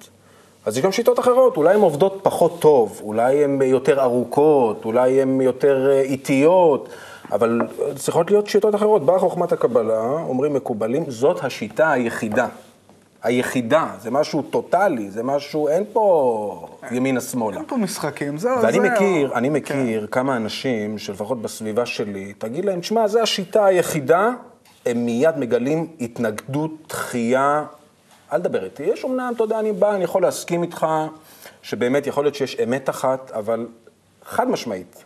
אז 0.67 0.79
יש 0.79 0.85
גם 0.85 0.93
שיטות 0.93 1.19
אחרות, 1.19 1.57
אולי 1.57 1.75
הן 1.75 1.81
עובדות 1.81 2.21
פחות 2.23 2.61
טוב, 2.61 3.01
אולי 3.05 3.45
הן 3.45 3.63
יותר 3.63 4.01
ארוכות, 4.03 4.85
אולי 4.85 5.23
הן 5.23 5.41
יותר 5.41 5.91
אה, 5.91 6.01
איטיות, 6.01 6.89
אבל 7.33 7.61
צריכות 7.97 8.31
להיות 8.31 8.47
שיטות 8.47 8.75
אחרות. 8.75 9.07
באה 9.07 9.19
חוכמת 9.19 9.53
הקבלה, 9.53 10.01
אומרים 10.01 10.55
מקובלים, 10.55 11.11
זאת 11.11 11.45
השיטה 11.45 11.93
היחידה. 11.93 12.49
היחידה, 13.23 13.91
זה 14.01 14.11
משהו 14.11 14.43
טוטאלי, 14.43 15.11
זה 15.11 15.23
משהו, 15.23 15.69
אין 15.69 15.85
פה 15.93 16.67
ימינה-שמאלה. 16.91 17.57
אין 17.57 17.67
פה 17.67 17.77
משחקים, 17.77 18.39
זהו, 18.39 18.63
ואני 18.63 18.73
זהו. 18.73 18.83
מכיר, 18.83 19.35
אני 19.35 19.49
כן. 19.49 19.55
מכיר 19.55 20.07
כמה 20.11 20.37
אנשים 20.37 20.99
שלפחות 20.99 21.43
בסביבה 21.43 21.87
שלי, 21.87 22.33
תגיד 22.39 22.65
להם, 22.65 22.81
תשמע, 22.81 23.09
זו 23.09 23.21
השיטה 23.21 23.65
היחידה, 23.65 24.31
הם 24.87 25.05
מיד 25.05 25.39
מגלים 25.39 25.87
התנגדות, 26.01 26.71
דחייה 26.89 27.65
אל 28.33 28.39
תדבר 28.39 28.65
איתי. 28.65 28.83
יש 28.83 29.05
אמנם, 29.05 29.33
אתה 29.37 29.45
יודע, 29.45 29.59
אני 29.59 29.73
בא, 29.73 29.95
אני 29.95 30.05
יכול 30.05 30.23
להסכים 30.23 30.63
איתך, 30.63 30.87
שבאמת 31.63 32.07
יכול 32.07 32.25
להיות 32.25 32.35
שיש 32.35 32.61
אמת 32.61 32.91
אחת, 32.91 33.31
אבל 33.31 33.67
חד 34.25 34.49
משמעית, 34.49 35.04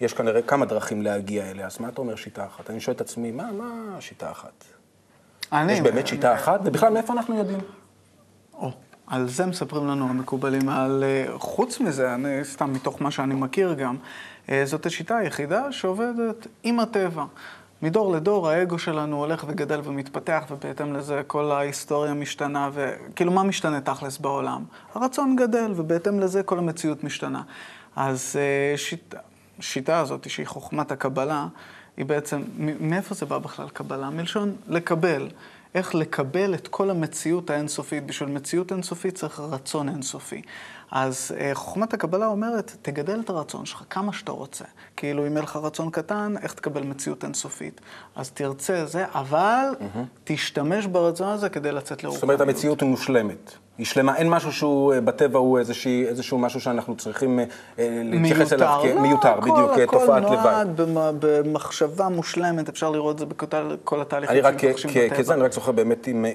יש 0.00 0.12
כנראה 0.12 0.42
כמה 0.42 0.66
דרכים 0.66 1.02
להגיע 1.02 1.50
אליה. 1.50 1.66
אז 1.66 1.80
מה 1.80 1.88
אתה 1.88 2.00
אומר 2.00 2.16
שיטה 2.16 2.46
אחת? 2.46 2.70
אני 2.70 2.80
שואל 2.80 2.96
את 2.96 3.00
עצמי, 3.00 3.30
מה, 3.30 3.52
מה 3.52 4.00
שיטה 4.00 4.30
אחת? 4.30 4.64
אני... 5.52 5.72
יש 5.72 5.80
באמת 5.80 6.06
שיטה 6.06 6.34
אחת? 6.34 6.60
ובכלל, 6.64 6.92
מאיפה 6.92 7.12
אנחנו 7.12 7.38
יודעים? 7.38 7.60
או, 8.54 8.70
על 9.06 9.28
זה 9.28 9.46
מספרים 9.46 9.86
לנו 9.86 10.08
המקובלים. 10.08 10.68
על, 10.68 11.04
אה, 11.06 11.38
חוץ 11.38 11.80
מזה, 11.80 12.14
אני, 12.14 12.44
סתם 12.44 12.72
מתוך 12.72 13.02
מה 13.02 13.10
שאני 13.10 13.34
מכיר 13.34 13.74
גם, 13.74 13.96
אה, 14.48 14.62
זאת 14.64 14.86
השיטה 14.86 15.16
היחידה 15.16 15.72
שעובדת 15.72 16.46
עם 16.62 16.80
הטבע. 16.80 17.24
מדור 17.82 18.12
לדור 18.12 18.48
האגו 18.48 18.78
שלנו 18.78 19.16
הולך 19.16 19.44
וגדל 19.48 19.80
ומתפתח, 19.84 20.44
ובהתאם 20.50 20.92
לזה 20.92 21.22
כל 21.26 21.52
ההיסטוריה 21.52 22.14
משתנה, 22.14 22.70
וכאילו 22.72 23.32
מה 23.32 23.42
משתנה 23.42 23.80
תכלס 23.80 24.18
בעולם? 24.18 24.64
הרצון 24.94 25.36
גדל, 25.36 25.72
ובהתאם 25.76 26.20
לזה 26.20 26.42
כל 26.42 26.58
המציאות 26.58 27.04
משתנה. 27.04 27.42
אז 27.96 28.36
אה, 28.38 28.76
שיטה, 28.78 29.18
השיטה 29.60 29.98
הזאת, 29.98 30.30
שהיא 30.30 30.46
חוכמת 30.46 30.92
הקבלה, 30.92 31.46
היא 31.96 32.06
בעצם, 32.06 32.42
מאיפה 32.80 33.14
זה 33.14 33.26
בא 33.26 33.38
בכלל 33.38 33.68
קבלה? 33.68 34.10
מלשון 34.10 34.56
לקבל. 34.68 35.28
איך 35.74 35.94
לקבל 35.94 36.54
את 36.54 36.68
כל 36.68 36.90
המציאות 36.90 37.50
האינסופית. 37.50 38.06
בשביל 38.06 38.28
מציאות 38.28 38.72
אינסופית 38.72 39.14
צריך 39.14 39.40
רצון 39.40 39.88
אינסופי. 39.88 40.42
אז 40.90 41.32
אה, 41.40 41.50
חוכמת 41.54 41.94
הקבלה 41.94 42.26
אומרת, 42.26 42.76
תגדל 42.82 43.20
את 43.20 43.30
הרצון 43.30 43.66
שלך 43.66 43.84
כמה 43.90 44.12
שאתה 44.12 44.32
רוצה. 44.32 44.64
כאילו, 44.96 45.26
אם 45.26 45.32
יהיה 45.32 45.42
לך 45.42 45.56
רצון 45.56 45.90
קטן, 45.90 46.34
איך 46.42 46.52
תקבל 46.54 46.82
מציאות 46.82 47.24
אינסופית? 47.24 47.80
אז 48.16 48.30
תרצה 48.30 48.86
זה, 48.86 49.04
אבל 49.14 49.74
mm-hmm. 49.80 49.98
תשתמש 50.24 50.86
ברצון 50.86 51.28
הזה 51.28 51.48
כדי 51.48 51.72
לצאת 51.72 52.04
לרוחניות. 52.04 52.14
זאת 52.14 52.22
אומרת, 52.22 52.40
המציאות 52.40 52.80
היא 52.80 52.88
מושלמת. 52.88 53.52
היא 53.80 53.86
שלמה, 53.86 54.16
אין 54.16 54.28
משהו 54.28 54.52
שהוא 54.52 54.94
אה, 54.94 55.00
בטבע 55.00 55.38
הוא 55.38 55.58
איזושהי, 55.58 56.06
איזשהו 56.06 56.38
משהו 56.38 56.60
שאנחנו 56.60 56.96
צריכים 56.96 57.40
אה, 57.40 57.44
להתייחס 58.04 58.52
אליו 58.52 58.80
כמיותר, 58.82 59.34
לא, 59.34 59.40
בדיוק, 59.40 59.88
כתופעת 59.88 60.22
לוואי. 60.22 60.36
הכל 60.38 60.84
נועד 60.86 61.16
במחשבה 61.20 62.08
מושלמת, 62.08 62.68
אפשר 62.68 62.90
לראות 62.90 63.14
את 63.14 63.18
זה 63.18 63.26
בכל 63.26 64.00
התהליכים 64.00 64.36
שמתרחשים 64.42 64.90
בטבע. 64.90 65.16
כזה, 65.18 65.34
אני 65.34 65.42
רק 65.42 65.52
זוכר 65.52 65.72
באמת 65.72 66.06
עם, 66.06 66.26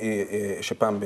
שפעם 0.61 0.99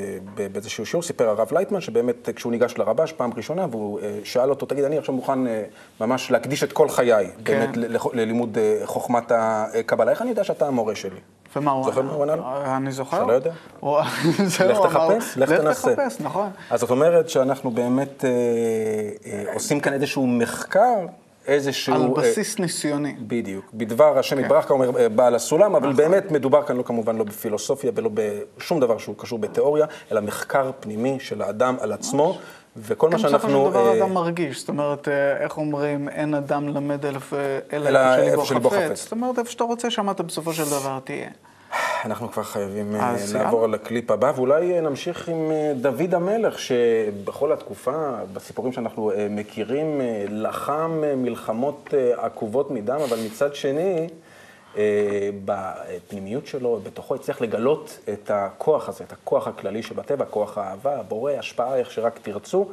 באיזשהו 0.51 0.85
שיעור 0.85 1.03
סיפר 1.03 1.29
הרב 1.29 1.47
לייטמן, 1.51 1.81
שבאמת 1.81 2.29
כשהוא 2.35 2.51
ניגש 2.51 2.77
לרבש 2.77 3.11
פעם 3.11 3.31
ראשונה, 3.37 3.65
והוא 3.71 3.99
שאל 4.23 4.49
אותו, 4.49 4.65
תגיד, 4.65 4.83
אני 4.83 4.97
עכשיו 4.97 5.15
מוכן 5.15 5.39
ממש 6.01 6.31
להקדיש 6.31 6.63
את 6.63 6.73
כל 6.73 6.89
חיי, 6.89 7.29
כן. 7.45 7.59
באמת 7.59 7.93
ללימוד 8.13 8.57
חוכמת 8.85 9.31
הקבלה, 9.35 10.11
איך 10.11 10.21
אני 10.21 10.29
יודע 10.29 10.43
שאתה 10.43 10.67
המורה 10.67 10.95
שלי? 10.95 11.19
ומה 11.55 11.71
הוא 11.71 11.83
זוכר 11.83 12.01
מה 12.01 12.11
הוא 12.11 12.23
ענה 12.23 12.35
לו? 12.35 12.43
אני 12.65 12.91
זוכר. 12.91 13.17
אתה 13.17 13.25
לא 13.25 13.33
יודע? 13.33 13.51
לך 14.69 14.79
תחפש, 14.83 15.37
לך 15.37 15.51
תנסה. 15.51 15.91
לך 15.91 15.99
תחפש, 15.99 16.21
נכון. 16.21 16.49
אז 16.69 16.79
זאת 16.79 16.89
אומרת 16.89 17.29
שאנחנו 17.29 17.71
באמת 17.71 18.25
אה, 18.25 18.29
אה, 19.31 19.53
עושים 19.53 19.79
כאן 19.79 19.93
איזשהו 19.93 20.27
מחקר, 20.27 21.05
איזשהו... 21.47 21.93
על 21.93 22.07
בסיס 22.07 22.59
ניסיוני. 22.59 23.15
בדיוק. 23.19 23.65
בדבר 23.73 24.19
השם 24.19 24.39
יתברך, 24.39 24.67
כאומר 24.67 24.91
בעל 25.15 25.35
הסולם, 25.35 25.75
אבל 25.75 25.93
באמת 25.93 26.31
מדובר 26.31 26.63
כאן 26.63 26.77
לא 26.77 26.83
כמובן 26.83 27.17
לא 27.17 27.23
בפילוסופיה 27.23 27.91
ולא 27.95 28.09
בשום 28.13 28.79
דבר 28.79 28.97
שהוא 28.97 29.15
קשור 29.17 29.39
בתיאוריה, 29.39 29.85
אלא 30.11 30.21
מחקר 30.21 30.71
פנימי 30.79 31.17
של 31.19 31.41
האדם 31.41 31.75
על 31.79 31.91
עצמו. 31.91 32.37
וכל 32.81 33.09
מה 33.09 33.19
שאנחנו... 33.19 33.49
בסופו 33.49 33.65
של 33.65 33.69
דבר 33.69 33.97
אדם 33.97 34.13
מרגיש, 34.13 34.59
זאת 34.59 34.69
אומרת, 34.69 35.07
איך 35.39 35.57
אומרים, 35.57 36.09
אין 36.09 36.33
אדם 36.33 36.67
למד 36.67 37.05
אלא 37.73 38.15
איפה 38.17 38.45
שליבו 38.45 38.69
חפץ. 38.69 39.03
זאת 39.03 39.11
אומרת, 39.11 39.39
איפה 39.39 39.51
שאתה 39.51 39.63
רוצה, 39.63 39.91
שם 39.91 40.09
אתה 40.09 40.23
בסופו 40.23 40.53
של 40.53 40.65
דבר 40.65 40.99
תהיה. 41.03 41.29
אנחנו 42.05 42.31
כבר 42.31 42.43
חייבים 42.43 42.95
לעבור 43.33 43.63
על 43.63 43.73
הקליפ 43.73 44.11
הבא, 44.11 44.31
ואולי 44.35 44.81
נמשיך 44.81 45.29
עם 45.29 45.51
דוד 45.81 46.13
המלך, 46.13 46.59
שבכל 46.59 47.51
התקופה, 47.51 48.11
בסיפורים 48.33 48.73
שאנחנו 48.73 49.11
מכירים, 49.29 50.01
לחם 50.29 51.03
מלחמות 51.17 51.93
עקובות 52.17 52.71
מדם, 52.71 52.99
אבל 53.09 53.17
מצד 53.25 53.55
שני, 53.55 54.07
בפנימיות 55.45 56.47
שלו, 56.47 56.79
בתוכו 56.83 57.15
הצליח 57.15 57.41
לגלות 57.41 57.99
את 58.13 58.31
הכוח 58.33 58.89
הזה, 58.89 59.03
את 59.03 59.11
הכוח 59.11 59.47
הכללי 59.47 59.83
שבטבע, 59.83 60.25
כוח 60.25 60.57
האהבה, 60.57 60.99
הבורא, 60.99 61.31
השפעה, 61.31 61.75
איך 61.75 61.91
שרק 61.91 62.19
תרצו, 62.21 62.69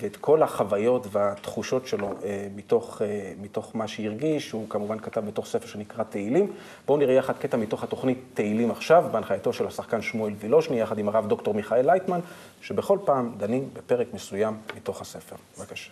ואת 0.00 0.16
כל 0.20 0.42
החוויות 0.42 1.06
והתחושות 1.10 1.86
שלו 1.86 2.08
מתוך, 2.54 3.02
מתוך 3.40 3.76
מה 3.76 3.88
שהרגיש, 3.88 4.50
הוא 4.50 4.68
כמובן 4.68 4.98
כתב 4.98 5.20
בתוך 5.20 5.46
ספר 5.46 5.66
שנקרא 5.66 6.04
תהילים. 6.04 6.52
בואו 6.86 6.98
נראה 6.98 7.14
יחד 7.14 7.38
קטע 7.38 7.56
מתוך 7.56 7.84
התוכנית 7.84 8.18
תהילים 8.34 8.70
עכשיו, 8.70 9.04
בהנחייתו 9.12 9.52
של 9.52 9.66
השחקן 9.66 10.02
שמואל 10.02 10.32
וילושני, 10.38 10.80
יחד 10.80 10.98
עם 10.98 11.08
הרב 11.08 11.28
דוקטור 11.28 11.54
מיכאל 11.54 11.86
לייטמן, 11.86 12.20
שבכל 12.60 12.98
פעם 13.04 13.32
דנים 13.36 13.68
בפרק 13.72 14.06
מסוים 14.14 14.56
מתוך 14.76 15.00
הספר. 15.00 15.36
בבקשה. 15.58 15.90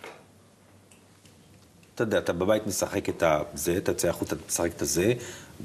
אתה 1.95 2.03
יודע, 2.03 2.17
אתה 2.17 2.33
בבית 2.33 2.67
משחק 2.67 3.09
את 3.09 3.23
הזה, 3.25 3.77
אתה 3.77 3.91
יוצא 3.91 4.07
החוצה, 4.07 4.35
אתה 4.35 4.43
משחק 4.47 4.71
את 4.75 4.81
הזה, 4.81 5.13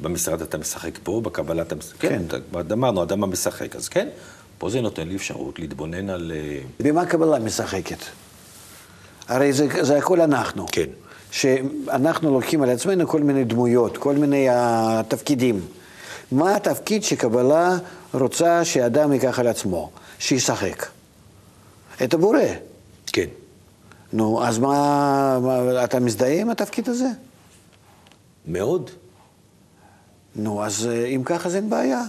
במשרד 0.03 0.43
אתה 0.43 0.59
משחק 0.59 0.99
פה, 1.03 1.21
בקבלה 1.25 1.63
אתה 1.63 1.75
משחק... 1.75 2.01
כן. 2.01 2.23
כן, 2.29 2.73
אמרנו, 2.73 3.03
אדם 3.03 3.25
המשחק, 3.25 3.77
אז 3.77 3.89
כן, 3.89 4.09
פה 4.59 4.71
זה 4.71 4.81
נותן 4.81 5.09
לי 5.09 5.17
אפשרות 5.17 5.59
להתבונן 5.59 6.11
על... 6.11 6.33
במה 6.81 7.07
קבלה 7.07 7.39
משחקת? 7.39 7.99
הרי 9.29 9.53
זה, 9.53 9.67
זה 9.81 9.99
הכל 9.99 10.21
אנחנו. 10.21 10.67
כן. 10.73 10.87
שאנחנו 11.31 12.33
לוקחים 12.33 12.63
על 12.63 12.71
עצמנו 12.71 13.09
כל 13.09 13.21
מיני 13.21 13.45
דמויות, 13.45 13.99
כל 13.99 14.15
מיני 14.15 14.51
uh, 14.51 14.53
תפקידים. 15.09 15.61
מה 16.33 16.57
התפקיד 16.57 17.05
שקבלה 17.05 17.77
רוצה 18.15 18.65
שאדם 18.65 19.13
ייקח 19.13 19.39
על 19.39 19.47
עצמו? 19.47 19.91
שישחק. 20.19 20.87
את 22.05 22.15
הבורא. 22.15 22.41
כן. 23.07 23.27
נו, 24.13 24.45
אז 24.45 24.59
מה, 24.59 25.39
מה, 25.43 25.85
אתה 25.85 26.01
מזדהה 26.01 26.41
עם 26.41 26.51
התפקיד 26.51 26.89
הזה? 26.89 27.09
מאוד. 28.47 28.91
נו, 30.37 30.65
אז 30.65 30.89
אם 31.15 31.23
ככה 31.25 31.49
זה 31.49 31.57
אין 31.57 31.71
בעיה. 31.71 32.03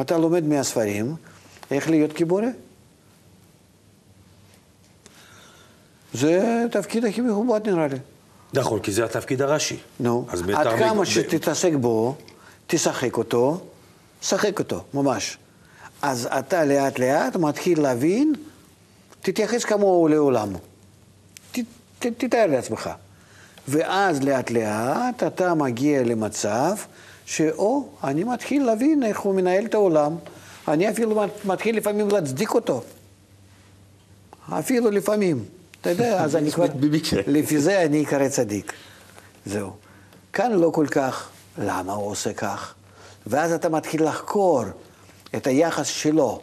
אתה 0.00 0.18
לומד 0.18 0.44
מהספרים 0.44 1.14
איך 1.70 1.90
להיות 1.90 2.12
כבורא. 2.12 2.46
זה 6.14 6.62
התפקיד 6.66 7.04
הכי 7.04 7.20
מכובד 7.20 7.68
נראה 7.68 7.86
לי. 7.86 7.98
נכון, 8.54 8.80
כי 8.80 8.92
זה 8.92 9.04
התפקיד 9.04 9.42
הראשי. 9.42 9.76
נו, 10.00 10.26
עד 10.54 10.78
כמה 10.78 11.06
שתתעסק 11.06 11.72
בו, 11.80 12.14
תשחק 12.66 13.16
אותו, 13.16 13.60
שחק 14.22 14.58
אותו, 14.58 14.84
ממש. 14.94 15.38
אז 16.02 16.28
אתה 16.38 16.64
לאט 16.64 16.98
לאט 16.98 17.36
מתחיל 17.36 17.82
להבין, 17.82 18.34
תתייחס 19.20 19.64
כמוהו 19.64 20.08
לעולם. 20.08 20.52
תתאר 22.18 22.46
לעצמך. 22.46 22.90
ואז 23.68 24.22
לאט 24.22 24.50
לאט 24.50 25.22
אתה 25.22 25.54
מגיע 25.54 26.02
למצב 26.02 26.74
שאו, 27.26 27.88
אני 28.04 28.24
מתחיל 28.24 28.64
להבין 28.64 29.02
איך 29.02 29.20
הוא 29.20 29.34
מנהל 29.34 29.64
את 29.64 29.74
העולם. 29.74 30.16
אני 30.68 30.90
אפילו 30.90 31.22
מתחיל 31.44 31.76
לפעמים 31.76 32.08
להצדיק 32.08 32.54
אותו. 32.54 32.82
אפילו 34.50 34.90
לפעמים. 34.90 35.44
אתה 35.80 35.90
יודע, 35.90 36.18
אז 36.24 36.36
אני 36.36 36.50
כבר... 36.50 36.66
לפי 37.26 37.58
זה 37.58 37.82
אני 37.82 38.04
אקרא 38.04 38.28
צדיק. 38.28 38.72
זהו. 39.46 39.70
כאן 40.32 40.52
לא 40.52 40.70
כל 40.74 40.86
כך, 40.90 41.28
למה 41.58 41.92
הוא 41.92 42.10
עושה 42.10 42.32
כך? 42.32 42.74
ואז 43.26 43.52
אתה 43.52 43.68
מתחיל 43.68 44.04
לחקור 44.04 44.64
את 45.36 45.46
היחס 45.46 45.86
שלו, 45.86 46.40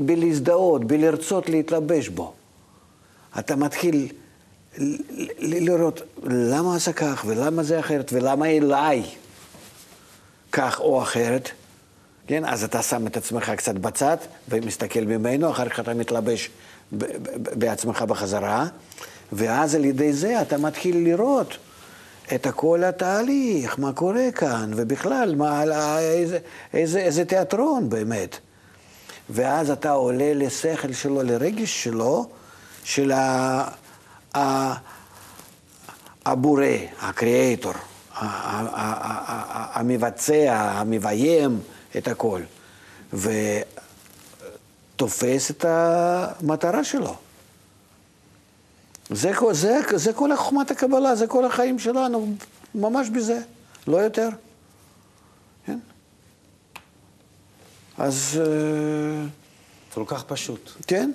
בלהזדהות, 0.00 0.84
בלרצות 0.84 1.48
להתלבש 1.48 2.08
בו. 2.08 2.32
אתה 3.38 3.56
מתחיל 3.56 4.08
לראות 5.38 6.02
למה 6.24 6.76
עשה 6.76 6.92
כך, 6.92 7.24
ולמה 7.26 7.62
זה 7.62 7.80
אחרת, 7.80 8.12
ולמה 8.12 8.46
אליי 8.46 9.02
כך 10.52 10.80
או 10.80 11.02
אחרת. 11.02 11.50
כן, 12.26 12.44
אז 12.44 12.64
אתה 12.64 12.82
שם 12.82 13.06
את 13.06 13.16
עצמך 13.16 13.50
קצת 13.56 13.74
בצד 13.74 14.16
ומסתכל 14.48 15.00
ממנו, 15.00 15.50
אחר 15.50 15.68
כך 15.68 15.80
אתה 15.80 15.94
מתלבש 15.94 16.50
בעצמך 16.92 18.02
בחזרה, 18.02 18.66
ואז 19.32 19.74
על 19.74 19.84
ידי 19.84 20.12
זה 20.12 20.42
אתה 20.42 20.58
מתחיל 20.58 20.96
לראות 20.96 21.56
את 22.34 22.46
כל 22.54 22.84
התהליך, 22.84 23.78
מה 23.78 23.92
קורה 23.92 24.32
כאן, 24.34 24.70
ובכלל, 24.76 25.34
מה, 25.34 25.62
איזה, 26.00 26.38
איזה, 26.74 26.98
איזה 26.98 27.24
תיאטרון 27.24 27.90
באמת. 27.90 28.36
ואז 29.30 29.70
אתה 29.70 29.90
עולה 29.90 30.34
לשכל 30.34 30.92
שלו, 30.92 31.22
לרגש 31.22 31.84
שלו, 31.84 32.26
של 32.88 33.12
הבורא, 36.26 36.66
הקריאטור, 37.00 37.72
המבצע, 39.74 40.54
המביים 40.54 41.60
את 41.98 42.08
הכל, 42.08 42.42
ותופס 44.94 45.50
את 45.50 45.64
המטרה 45.68 46.84
שלו. 46.84 47.16
זה, 49.10 49.32
זה, 49.52 49.80
זה 49.94 50.12
כל 50.12 50.36
חוכמת 50.36 50.70
הקבלה, 50.70 51.14
זה 51.14 51.26
כל 51.26 51.44
החיים 51.44 51.78
שלנו, 51.78 52.34
ממש 52.74 53.08
בזה, 53.08 53.40
לא 53.86 53.96
יותר. 53.96 54.28
כן? 55.66 55.78
אז... 57.98 58.40
אה, 58.40 59.22
זה 59.88 59.94
כל 59.94 60.04
כך 60.06 60.24
פשוט. 60.24 60.70
כן. 60.86 61.10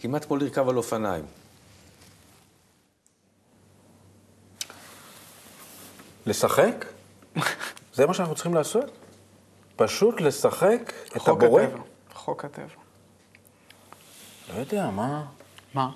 כמעט 0.00 0.24
כמו 0.24 0.36
לרכב 0.36 0.68
על 0.68 0.76
אופניים. 0.76 1.24
לשחק? 6.26 6.84
זה 7.94 8.06
מה 8.06 8.14
שאנחנו 8.14 8.34
צריכים 8.34 8.54
לעשות? 8.54 8.84
פשוט 9.76 10.20
לשחק 10.20 10.92
את 11.16 11.28
הבורא? 11.28 11.62
הטבע. 11.62 11.78
חוק 12.14 12.44
הטבע. 12.44 12.66
לא 14.54 14.60
יודע, 14.60 14.90
מה? 14.90 15.24
מה? 15.74 15.90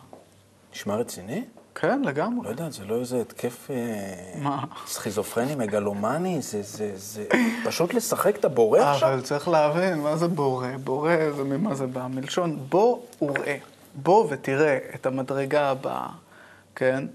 נשמע 0.72 0.96
רציני? 0.96 1.44
כן, 1.74 2.02
לגמרי. 2.02 2.44
לא 2.44 2.50
יודע, 2.50 2.70
זה 2.70 2.84
לא 2.84 3.00
איזה 3.00 3.20
התקף 3.20 3.70
אה, 3.70 4.40
מה? 4.42 4.64
סכיזופרני, 4.86 5.54
מגלומני, 5.54 6.42
זה, 6.42 6.62
זה, 6.62 6.92
זה 6.96 7.26
פשוט 7.64 7.94
לשחק 7.94 8.36
את 8.36 8.44
הבורא 8.44 8.80
עכשיו? 8.80 9.12
אבל 9.12 9.22
צריך 9.22 9.48
להבין, 9.48 9.98
מה 9.98 10.16
זה 10.16 10.28
בורא? 10.28 10.68
בורא 10.84 11.12
זה 11.36 11.44
ממה 11.44 11.74
זה 11.74 11.86
בא? 11.86 12.06
מלשון 12.06 12.66
בוא 12.68 12.98
וראה. 13.22 13.56
בוא 14.02 14.26
ותראה 14.30 14.78
את 14.94 15.06
המדרגה 15.06 15.70
הבאה, 15.70 16.08
כן? 16.74 17.06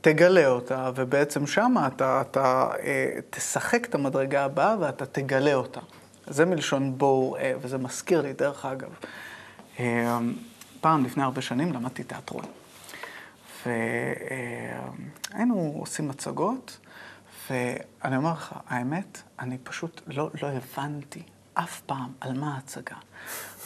תגלה 0.00 0.46
אותה, 0.46 0.90
ובעצם 0.94 1.46
שמה 1.46 1.86
אתה, 1.86 2.20
אתה 2.20 2.70
אה, 2.82 3.10
תשחק 3.30 3.86
את 3.88 3.94
המדרגה 3.94 4.44
הבאה 4.44 4.76
ואתה 4.80 5.06
תגלה 5.06 5.54
אותה. 5.54 5.80
זה 6.26 6.44
מלשון 6.44 6.98
בוא 6.98 7.30
וראה, 7.30 7.52
וזה 7.60 7.78
מזכיר 7.78 8.22
לי, 8.22 8.32
דרך 8.32 8.66
אגב. 8.66 8.88
אה, 9.80 10.18
פעם, 10.80 11.04
לפני 11.04 11.22
הרבה 11.22 11.42
שנים, 11.42 11.72
למדתי 11.72 12.04
תיאטרון. 12.04 12.44
והיינו 13.66 15.74
עושים 15.78 16.08
מצגות, 16.08 16.78
ואני 17.50 18.16
אומר 18.16 18.32
לך, 18.32 18.54
האמת, 18.68 19.22
אני 19.38 19.58
פשוט 19.58 20.00
לא, 20.06 20.30
לא 20.42 20.48
הבנתי 20.48 21.22
אף 21.54 21.80
פעם 21.80 22.12
על 22.20 22.38
מה 22.38 22.54
ההצגה. 22.54 22.96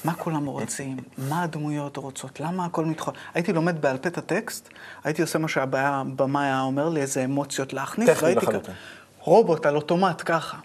מה 0.05 0.15
כולם 0.15 0.47
רוצים, 0.47 0.97
מה 1.19 1.43
הדמויות 1.43 1.97
רוצות, 1.97 2.41
למה 2.41 2.65
הכל 2.65 2.85
מתחול. 2.85 3.15
הייתי 3.35 3.53
לומד 3.53 3.81
בעל 3.83 3.97
פה 3.99 4.09
את 4.09 4.19
הטקסט, 4.19 4.69
הייתי 5.05 5.23
עושה 5.23 5.39
מה 5.39 5.49
שהבמאי 5.49 6.45
היה 6.45 6.61
אומר 6.61 6.89
לי, 6.89 7.01
איזה 7.01 7.25
אמוציות 7.25 7.73
להכניס, 7.73 8.09
טכני 8.11 8.35
לחלוטין. 8.35 8.75
כ- 8.75 8.77
רובוט 9.19 9.67
על 9.67 9.77
אוטומט 9.77 10.23
ככה. 10.25 10.57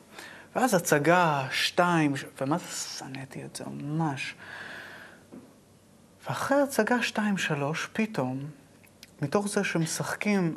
ואז 0.55 0.73
הצגה, 0.73 1.47
שתיים, 1.51 2.17
ש- 2.17 2.25
ומה 2.41 2.57
זה 2.57 2.63
שנאתי 2.99 3.43
את 3.45 3.55
זה 3.55 3.63
ממש. 3.81 4.35
ואחרי 6.27 6.61
הצגה 6.61 7.01
שתיים, 7.03 7.37
שלוש, 7.37 7.89
פתאום, 7.93 8.39
מתוך 9.21 9.47
זה 9.47 9.63
שמשחקים 9.63 10.55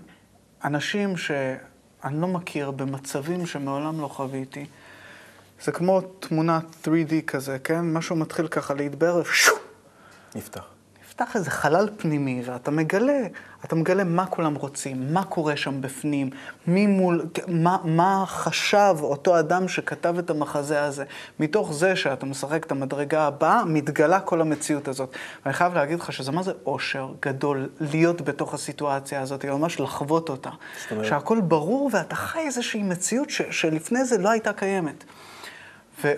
אנשים 0.65 1.17
שאני 1.17 2.21
לא 2.21 2.29
מכיר 2.29 2.71
במצבים 2.71 3.47
שמעולם 3.47 4.01
לא 4.01 4.09
חוויתי, 4.09 4.67
זה 5.65 5.73
כמו 5.73 6.01
תמונת 6.01 6.65
3D 6.85 7.23
כזה, 7.27 7.59
כן? 7.65 7.81
משהו 7.81 8.17
מתחיל 8.17 8.49
ככה 8.49 8.75
להתבהר, 8.75 9.23
שו! 9.25 9.53
נפתח. 10.35 10.65
נפתח 11.19 11.37
איזה 11.37 11.51
חלל 11.51 11.89
פנימי, 11.97 12.43
ואתה 12.45 12.71
מגלה, 12.71 13.23
אתה 13.65 13.75
מגלה 13.75 14.05
מה 14.05 14.27
כולם 14.27 14.55
רוצים, 14.55 15.15
מה 15.15 15.25
קורה 15.25 15.57
שם 15.57 15.81
בפנים, 15.81 16.31
מי 16.67 16.87
מול, 16.87 17.27
מה, 17.49 17.77
מה 17.85 18.25
חשב 18.27 18.97
אותו 19.01 19.39
אדם 19.39 19.69
שכתב 19.69 20.15
את 20.19 20.31
המחזה 20.31 20.85
הזה. 20.85 21.05
מתוך 21.41 21.73
זה 21.73 21.97
שאתה 21.97 22.27
משחק 22.27 22.67
את 22.67 22.73
המדרגה 22.73 23.27
הבאה, 23.27 23.65
מתגלה 23.65 24.21
כל 24.21 24.41
המציאות 24.41 24.89
הזאת. 24.89 25.17
ואני 25.45 25.55
חייב 25.55 25.75
להגיד 25.75 26.01
לך 26.01 26.13
שזה 26.13 26.33
מה 26.33 26.43
זה 26.43 26.53
אושר 26.67 27.13
גדול 27.23 27.69
להיות 27.81 28.21
בתוך 28.23 28.55
הסיטואציה 28.55 29.21
הזאת, 29.21 29.45
ממש 29.45 29.81
לחוות 29.81 30.29
אותה. 30.29 30.51
אומרת? 30.91 31.07
שהכל 31.07 31.41
ברור 31.41 31.91
ואתה 31.93 32.15
חי 32.15 32.39
איזושהי 32.39 32.83
מציאות 32.83 33.31
ש, 33.31 33.43
שלפני 33.51 34.05
זה 34.05 34.19
לא 34.19 34.31
הייתה 34.31 34.53
קיימת. 34.53 35.05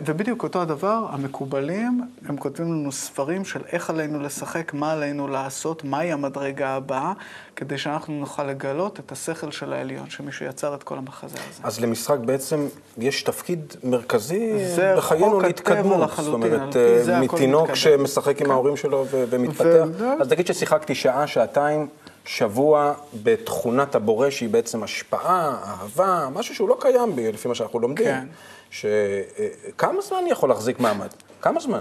ובדיוק 0.07 0.43
אותו 0.43 0.63
הדבר, 0.63 1.07
המקובלים, 1.11 2.01
הם 2.29 2.37
כותבים 2.37 2.73
לנו 2.73 2.93
ספרים 2.93 3.45
של 3.45 3.61
איך 3.73 3.91
עלינו 3.91 4.21
לשחק, 4.21 4.75
מה 4.75 4.93
עלינו 4.93 5.29
לעשות, 5.29 5.85
מהי 5.85 6.13
המדרגה 6.13 6.69
הבאה, 6.69 7.13
כדי 7.57 7.79
שאנחנו 7.79 8.15
נוכל 8.15 8.45
לגלות 8.45 9.01
את 9.01 9.13
השכל 9.13 9.51
של 9.51 9.73
העליון, 9.73 10.11
שמישהו 10.11 10.47
יצר 10.47 10.75
את 10.75 10.83
כל 10.83 10.99
המחזה 10.99 11.37
הזה. 11.51 11.61
אז 11.63 11.81
למשחק 11.81 12.19
בעצם 12.19 12.67
יש 12.99 13.23
תפקיד 13.23 13.77
מרכזי 13.85 14.53
בחיינו 14.97 15.41
להתקדמות. 15.41 16.11
זאת 16.17 16.35
אומרת, 16.35 16.77
הכל 16.77 17.21
מתינוק. 17.21 17.75
שמשחק 17.75 18.41
עם 18.41 18.47
כן. 18.47 18.51
ההורים 18.51 18.77
שלו 18.77 19.07
ומתפתח. 19.11 19.87
אז 20.21 20.31
נגיד 20.31 20.47
ששיחקתי 20.47 20.95
שעה, 20.95 21.27
שעתיים, 21.27 21.87
שבוע 22.25 22.93
בתכונת 23.23 23.95
הבורא, 23.95 24.31
שהיא 24.31 24.49
בעצם 24.49 24.83
השפעה, 24.83 25.57
אהבה, 25.65 26.29
משהו 26.35 26.55
שהוא 26.55 26.69
לא 26.69 26.77
קיים 26.81 27.17
בי, 27.17 27.33
לפי 27.33 27.49
מה 27.49 27.55
שאנחנו 27.55 27.79
לומדים. 27.81 28.07
כן. 28.07 28.27
ש... 28.71 28.85
אה, 28.85 29.49
כמה 29.79 30.01
זמן 30.01 30.19
אני 30.19 30.31
יכול 30.31 30.49
להחזיק 30.49 30.81
מעמד? 30.81 31.09
כמה 31.41 31.61
זמן? 31.61 31.81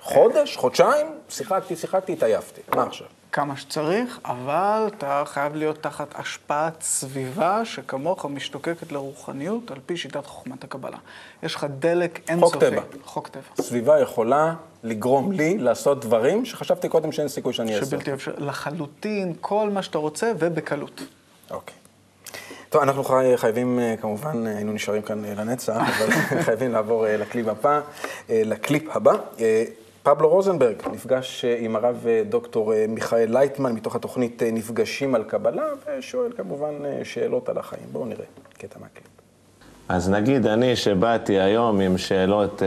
חודש? 0.00 0.56
חודשיים? 0.56 1.06
שיחקתי, 1.28 1.76
שיחקתי, 1.76 2.12
התעייפתי. 2.12 2.60
מה 2.74 2.82
עכשיו? 2.82 3.06
כמה 3.32 3.56
שצריך, 3.56 4.18
אבל 4.24 4.88
אתה 4.96 5.22
חייב 5.26 5.54
להיות 5.54 5.82
תחת 5.82 6.14
השפעת 6.14 6.82
סביבה 6.82 7.64
שכמוך 7.64 8.26
משתוקקת 8.26 8.92
לרוחניות 8.92 9.70
על 9.70 9.78
פי 9.86 9.96
שיטת 9.96 10.26
חוכמת 10.26 10.64
הקבלה. 10.64 10.96
יש 11.42 11.54
לך 11.54 11.66
דלק 11.78 12.20
אינסופי. 12.30 12.58
טבע. 12.58 12.82
חוק 13.04 13.28
טבע. 13.28 13.42
סביבה 13.60 14.00
יכולה 14.00 14.54
לגרום 14.82 15.32
לי 15.32 15.58
לעשות 15.58 16.00
דברים 16.00 16.44
שחשבתי 16.44 16.88
קודם 16.88 17.12
שאין 17.12 17.28
סיכוי 17.28 17.52
שאני 17.52 17.74
אעשה. 17.74 17.86
שבלתי 17.86 18.12
אפשרי. 18.12 18.34
לחלוטין, 18.38 19.32
כל 19.40 19.70
מה 19.70 19.82
שאתה 19.82 19.98
רוצה 19.98 20.32
ובקלות. 20.38 21.02
אוקיי. 21.50 21.74
טוב, 22.70 22.82
אנחנו 22.82 23.04
חי, 23.04 23.32
חייבים, 23.36 23.78
אה, 23.78 23.94
כמובן, 24.00 24.46
אה, 24.46 24.56
היינו 24.56 24.72
נשארים 24.72 25.02
כאן 25.02 25.24
אה, 25.24 25.34
לנצח, 25.34 25.76
אבל 25.98 26.10
חייבים 26.46 26.72
לעבור 26.72 27.06
לקליפ 27.08 27.48
הבא. 27.48 27.80
לקליפ 28.28 28.96
הבא. 28.96 29.12
פבלו 30.02 30.28
רוזנברג 30.28 30.76
נפגש 30.92 31.44
עם 31.44 31.76
הרב 31.76 32.06
דוקטור 32.28 32.72
מיכאל 32.88 33.28
לייטמן 33.32 33.72
מתוך 33.72 33.96
התוכנית 33.96 34.42
נפגשים 34.42 35.14
על 35.14 35.24
קבלה, 35.24 35.64
ושואל 35.98 36.32
כמובן 36.36 36.74
שאלות 37.04 37.48
על 37.48 37.58
החיים. 37.58 37.82
בואו 37.92 38.04
נראה 38.04 38.24
קטע 38.58 38.78
מהקליפ. 38.80 39.06
אז 39.88 40.10
נגיד 40.10 40.46
אני 40.46 40.76
שבאתי 40.76 41.40
היום 41.40 41.80
עם 41.80 41.98
שאלות 41.98 42.62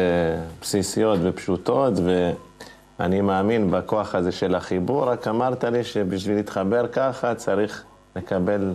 בסיסיות 0.61 1.19
ופשוטות, 1.23 1.93
ואני 2.99 3.21
מאמין 3.21 3.71
בכוח 3.71 4.15
הזה 4.15 4.31
של 4.31 4.55
החיבור, 4.55 5.03
רק 5.03 5.27
אמרת 5.27 5.63
לי 5.63 5.83
שבשביל 5.83 6.35
להתחבר 6.35 6.87
ככה 6.87 7.35
צריך 7.35 7.83
לקבל... 8.15 8.73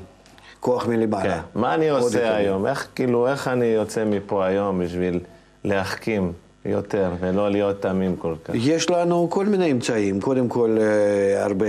כוח 0.66 0.86
מלמעלה. 0.86 1.22
כן. 1.34 1.60
מה 1.60 1.74
אני 1.74 1.88
עושה 1.88 2.18
יותר. 2.18 2.32
היום? 2.32 2.66
איך, 2.66 2.88
כאילו, 2.94 3.28
איך 3.28 3.48
אני 3.48 3.64
יוצא 3.64 4.04
מפה 4.04 4.46
היום 4.46 4.84
בשביל 4.84 5.20
להחכים 5.64 6.32
יותר 6.64 7.10
ולא 7.20 7.50
להיות 7.50 7.82
תמים 7.82 8.16
כל 8.16 8.34
כך? 8.44 8.54
יש 8.54 8.90
לנו 8.90 9.30
כל 9.30 9.46
מיני 9.46 9.72
אמצעים. 9.72 10.20
קודם 10.20 10.48
כל, 10.48 10.78
אה, 10.80 11.44
הרבה 11.44 11.66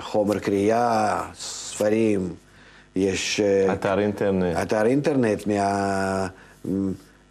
חומר 0.00 0.38
קריאה, 0.38 1.22
ספרים. 1.34 2.28
יש... 2.96 3.40
אה, 3.40 3.72
אתר 3.72 3.98
אינטרנט. 3.98 4.56
אתר 4.62 4.86
אינטרנט, 4.86 5.46
מה... 5.46 6.26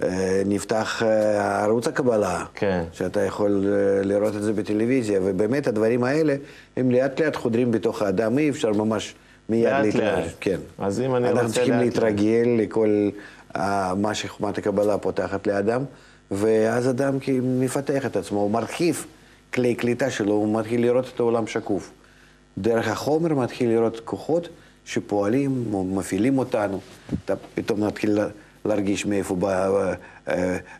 אה, 0.03 0.41
נפתח 0.45 1.03
ערוץ 1.63 1.87
הקבלה, 1.87 2.45
כן. 2.55 2.83
שאתה 2.91 3.21
יכול 3.21 3.65
לראות 4.03 4.35
את 4.35 4.43
זה 4.43 4.53
בטלוויזיה, 4.53 5.19
ובאמת 5.23 5.67
הדברים 5.67 6.03
האלה, 6.03 6.35
הם 6.77 6.91
לאט 6.91 7.21
לאט 7.21 7.35
חודרים 7.35 7.71
בתוך 7.71 8.01
האדם, 8.01 8.37
אי 8.37 8.49
אפשר 8.49 8.71
ממש 8.73 9.15
מיד. 9.49 9.95
לאט. 9.95 10.23
כן. 10.39 10.57
אז 10.77 11.01
אם 11.01 11.15
אני 11.15 11.27
אנחנו 11.29 11.41
רוצה 11.41 11.53
צריכים 11.53 11.73
לאט 11.73 11.83
להתרגל 11.83 12.47
לכל 12.57 13.09
אה, 13.55 13.93
מה 13.95 14.13
שחוכמת 14.13 14.57
הקבלה 14.57 14.97
פותחת 14.97 15.47
לאדם, 15.47 15.83
ואז 16.31 16.89
אדם 16.89 17.17
מפתח 17.43 18.05
את 18.05 18.15
עצמו, 18.15 18.39
הוא 18.39 18.51
מרחיב 18.51 19.05
כלי 19.53 19.75
קליטה 19.75 20.09
שלו, 20.11 20.33
הוא 20.33 20.59
מתחיל 20.59 20.81
לראות 20.81 21.11
את 21.15 21.19
העולם 21.19 21.47
שקוף. 21.47 21.91
דרך 22.57 22.87
החומר 22.87 23.33
מתחיל 23.35 23.69
לראות 23.69 23.99
כוחות 24.05 24.49
שפועלים, 24.85 25.65
מפעילים 25.95 26.37
אותנו. 26.37 26.79
אתה 27.25 27.33
פתאום 27.55 27.83
מתחיל 27.83 28.11
לה- 28.11 28.27
להרגיש 28.65 29.05
מאיפה 29.05 29.35
בא, 29.35 29.69
אה, 29.69 29.93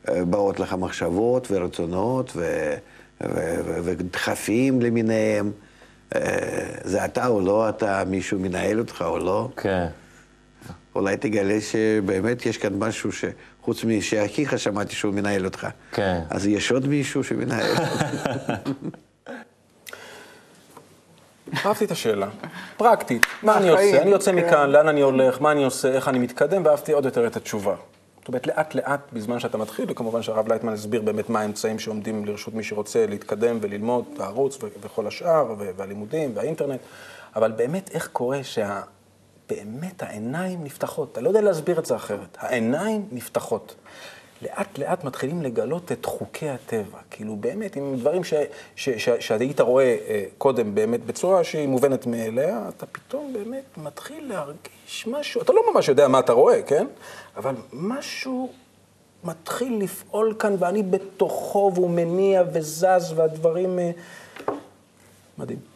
אה, 0.10 0.26
באות 0.26 0.60
לך 0.60 0.74
מחשבות 0.74 1.48
ורצונות 1.52 2.32
ו- 2.36 2.74
ו- 3.24 3.28
ו- 3.66 3.80
ודחפים 3.84 4.82
למיניהם. 4.82 5.52
אה, 6.16 6.22
זה 6.84 7.06
אתה 7.06 7.28
או 7.28 7.42
לא 7.42 7.70
אתה, 7.70 8.04
מישהו 8.08 8.40
מנהל 8.40 8.80
אותך 8.80 9.04
או 9.08 9.20
לא. 9.20 9.50
כן. 9.58 9.88
אולי 10.96 11.18
תגלה 11.18 11.62
שבאמת 11.62 12.46
יש 12.46 12.58
כאן 12.58 12.74
משהו 12.74 13.10
שחוץ 13.12 13.84
משאחיך 13.84 14.60
שמעתי 14.60 14.96
שהוא 14.96 15.14
מנהל 15.14 15.46
אותך. 15.46 15.68
כן. 15.92 16.22
אז 16.30 16.48
יש 16.48 16.72
עוד 16.72 16.88
מישהו 16.88 17.24
שמנהל. 17.24 17.76
אהבתי 21.66 21.86
את 21.86 21.92
השאלה. 21.92 22.28
פרקטית, 22.78 23.26
מה 23.44 23.58
אני 23.58 23.70
עושה? 23.70 24.02
אני 24.02 24.12
יוצא. 24.12 24.32
מכאן, 24.32 24.70
לאן 24.70 24.88
אני 24.88 25.02
הולך, 25.02 25.42
מה 25.42 25.52
אני 25.52 25.64
עושה, 25.64 25.88
איך 25.88 26.08
אני 26.08 26.20
מתקדם, 26.20 26.66
ואהבתי 26.66 26.92
עוד 26.92 27.06
יותר 27.06 27.28
את 27.28 27.36
התשובה. 27.36 27.76
אומרת, 28.30 28.48
לאט 28.48 28.76
לאט, 28.76 29.00
בזמן 29.14 29.40
שאתה 29.40 29.58
מתחיל, 29.58 29.86
וכמובן 29.88 30.22
שהרב 30.22 30.48
לייטמן 30.48 30.74
הסביר 30.74 31.02
באמת 31.02 31.30
מה 31.30 31.42
האמצעים 31.42 31.80
שעומדים 31.80 32.26
לרשות 32.26 32.54
מי 32.54 32.64
שרוצה 32.64 33.06
להתקדם 33.06 33.58
וללמוד, 33.62 34.06
הערוץ 34.20 34.58
וכל 34.82 35.08
השאר, 35.08 35.56
והלימודים 35.76 36.32
והאינטרנט, 36.36 36.80
אבל 37.36 37.52
באמת, 37.52 37.90
איך 37.94 38.08
קורה 38.08 38.44
שה... 38.44 38.82
באמת 39.50 40.04
העיניים 40.04 40.64
נפתחות, 40.64 41.12
אתה 41.12 41.22
לא 41.22 41.28
יודע 41.28 41.42
להסביר 41.42 41.80
את 41.80 41.86
זה 41.86 41.96
אחרת, 41.96 42.38
העיניים 42.40 43.08
נפתחות. 43.12 43.76
לאט 44.42 44.78
לאט 44.78 45.04
מתחילים 45.04 45.42
לגלות 45.42 45.92
את 45.92 46.06
חוקי 46.06 46.50
הטבע. 46.50 46.98
כאילו 47.12 47.36
באמת, 47.36 47.76
עם 47.76 47.96
דברים 47.96 48.22
שהיית 49.20 49.60
רואה 49.60 49.98
אה, 50.08 50.26
קודם 50.38 50.76
באמת 50.76 51.06
בצורה 51.06 51.44
שהיא 51.44 51.68
מובנת 51.68 52.06
מאליה, 52.06 52.70
אתה 52.70 52.86
פתאום 52.86 53.34
באמת 53.34 53.78
מתחיל 53.78 54.30
להרגיש 54.30 55.08
משהו, 55.08 55.42
אתה 55.42 55.54
לא 55.54 55.62
ממש 55.74 55.88
יודע 55.88 56.08
מה 56.08 56.20
אתה 56.20 56.34
רואה, 56.34 56.62
כן? 56.62 56.88
אבל 57.38 57.56
משהו 57.74 58.50
מתחיל 59.24 59.84
לפעול 59.84 60.36
כאן 60.40 60.56
ואני 60.60 60.84
בתוכו 60.84 61.72
והוא 61.76 61.90
מניע 61.90 62.44
וזז 62.54 63.14
והדברים... 63.16 63.80
אה, 63.80 63.92
מדהים. 65.38 65.69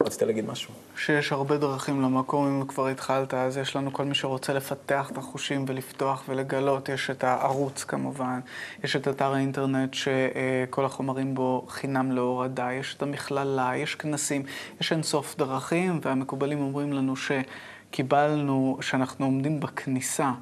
רצית 0.00 0.22
להגיד 0.22 0.46
משהו? 0.46 0.74
שיש 0.96 1.32
הרבה 1.32 1.58
דרכים 1.58 2.02
למקום, 2.02 2.46
אם 2.46 2.66
כבר 2.66 2.88
התחלת, 2.88 3.34
אז 3.34 3.56
יש 3.56 3.76
לנו 3.76 3.92
כל 3.92 4.04
מי 4.04 4.14
שרוצה 4.14 4.52
לפתח 4.52 5.10
את 5.12 5.18
החושים 5.18 5.64
ולפתוח 5.68 6.24
ולגלות. 6.28 6.88
יש 6.88 7.10
את 7.10 7.24
הערוץ 7.24 7.84
כמובן, 7.84 8.40
יש 8.84 8.96
את 8.96 9.08
אתר 9.08 9.34
האינטרנט 9.34 9.94
שכל 9.94 10.84
החומרים 10.84 11.34
בו 11.34 11.66
חינם 11.68 12.12
להורדה, 12.12 12.72
יש 12.72 12.94
את 12.94 13.02
המכללה, 13.02 13.72
יש 13.76 13.94
כנסים, 13.94 14.42
יש 14.80 14.92
אינסוף 14.92 15.36
דרכים, 15.38 16.00
והמקובלים 16.02 16.60
אומרים 16.60 16.92
לנו 16.92 17.14
שקיבלנו, 17.16 18.78
שאנחנו 18.80 19.24
עומדים 19.26 19.60
בכניסה. 19.60 20.32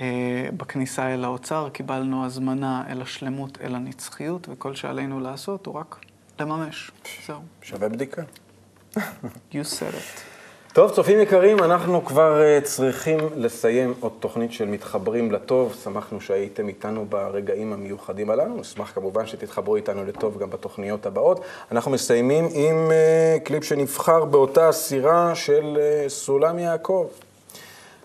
אה, 0.00 0.48
בכניסה 0.56 1.14
אל 1.14 1.24
האוצר, 1.24 1.68
קיבלנו 1.72 2.24
הזמנה 2.24 2.84
אל 2.88 3.02
השלמות, 3.02 3.58
אל 3.60 3.74
הנצחיות, 3.74 4.48
וכל 4.50 4.74
שעלינו 4.74 5.20
לעשות 5.20 5.66
הוא 5.66 5.74
רק 5.74 5.96
לממש. 6.40 6.90
זהו. 7.26 7.40
שווה 7.62 7.88
בדיקה. 7.88 8.22
You 9.52 9.64
said 9.64 9.94
it. 9.94 10.20
טוב, 10.72 10.90
צופים 10.90 11.20
יקרים, 11.20 11.58
אנחנו 11.58 12.04
כבר 12.04 12.40
uh, 12.40 12.64
צריכים 12.64 13.18
לסיים 13.36 13.94
עוד 14.00 14.12
תוכנית 14.20 14.52
של 14.52 14.64
מתחברים 14.64 15.32
לטוב. 15.32 15.76
שמחנו 15.84 16.20
שהייתם 16.20 16.68
איתנו 16.68 17.06
ברגעים 17.08 17.72
המיוחדים 17.72 18.30
הללו. 18.30 18.56
נשמח 18.56 18.92
כמובן 18.94 19.26
שתתחברו 19.26 19.76
איתנו 19.76 20.04
לטוב 20.04 20.38
גם 20.38 20.50
בתוכניות 20.50 21.06
הבאות. 21.06 21.40
אנחנו 21.72 21.90
מסיימים 21.90 22.48
עם 22.52 22.90
uh, 22.90 23.40
קליפ 23.40 23.64
שנבחר 23.64 24.24
באותה 24.24 24.72
סירה 24.72 25.34
של 25.34 25.78
uh, 25.78 26.08
סולם 26.08 26.58
יעקב. 26.58 27.06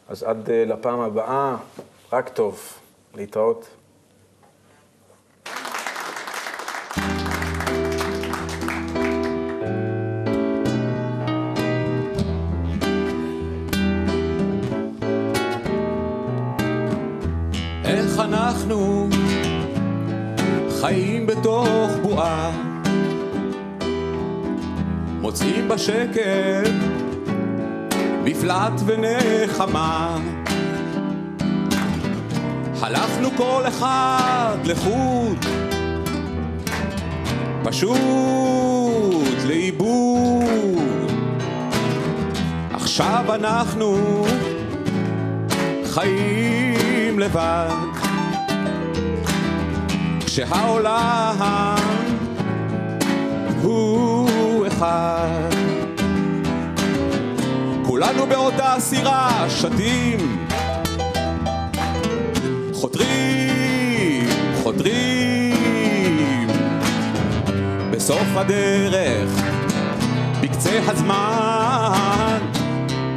אז 0.09 0.23
עד 0.23 0.49
לפעם 0.51 0.99
הבאה, 0.99 1.55
רק 2.13 2.29
טוב. 2.29 2.79
להתראות. 3.15 3.78
בתוך 21.49 21.91
בועה, 22.01 22.51
מוצאים 25.21 25.67
בשקט 25.67 26.71
מפלט 28.23 28.81
ונחמה. 28.85 30.17
הלכנו 32.81 33.29
כל 33.37 33.63
אחד 33.67 34.57
לחוד, 34.63 35.45
פשוט 37.63 37.97
לאיבוד. 39.47 41.11
עכשיו 42.73 43.35
אנחנו 43.35 44.25
חיים 45.85 47.19
לבד, 47.19 47.88
כשהעולם 50.31 51.75
הוא 53.61 54.67
אחד. 54.67 55.49
כולנו 57.85 58.25
באותה 58.25 58.75
סירה 58.79 59.45
שתים, 59.49 60.45
חותרים, 62.73 64.29
חותרים. 64.63 66.47
בסוף 67.91 68.27
הדרך, 68.35 69.29
בקצה 70.41 70.79
הזמן, 70.87 72.39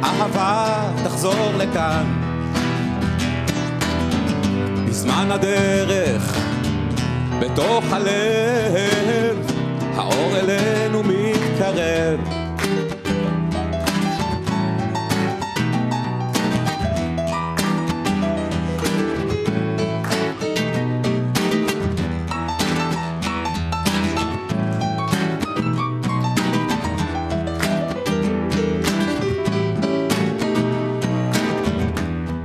אהבה 0.03 0.91
תחזור 1.03 1.51
לכאן. 1.57 2.05
בזמן 4.87 5.31
הדרך, 5.31 6.52
בתוך 7.39 7.83
הלב, 7.91 9.51
האור 9.95 10.35
אלינו 10.35 11.03
מתקרב. 11.03 12.19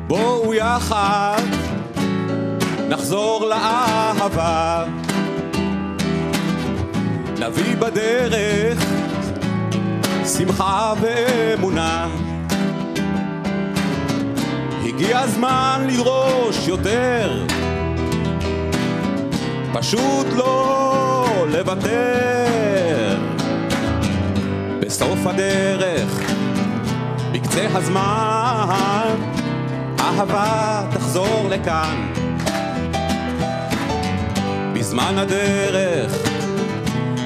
בואו 0.06 0.54
יחד 0.54 1.42
נחזור 2.88 3.46
לאהבה, 4.36 4.84
נביא 7.38 7.76
בדרך 7.76 8.84
שמחה 10.36 10.94
ואמונה. 11.00 12.06
הגיע 14.84 15.18
הזמן 15.18 15.86
לדרוש 15.88 16.68
יותר, 16.68 17.44
פשוט 19.72 20.26
לא 20.36 21.46
לוותר. 21.48 23.18
בסוף 24.80 25.26
הדרך, 25.26 26.20
בקצה 27.32 27.66
הזמן, 27.74 29.14
אהבה 30.00 30.82
תחזור 30.90 31.46
לכאן. 31.50 32.17
בזמן 34.88 35.18
הדרך, 35.18 36.12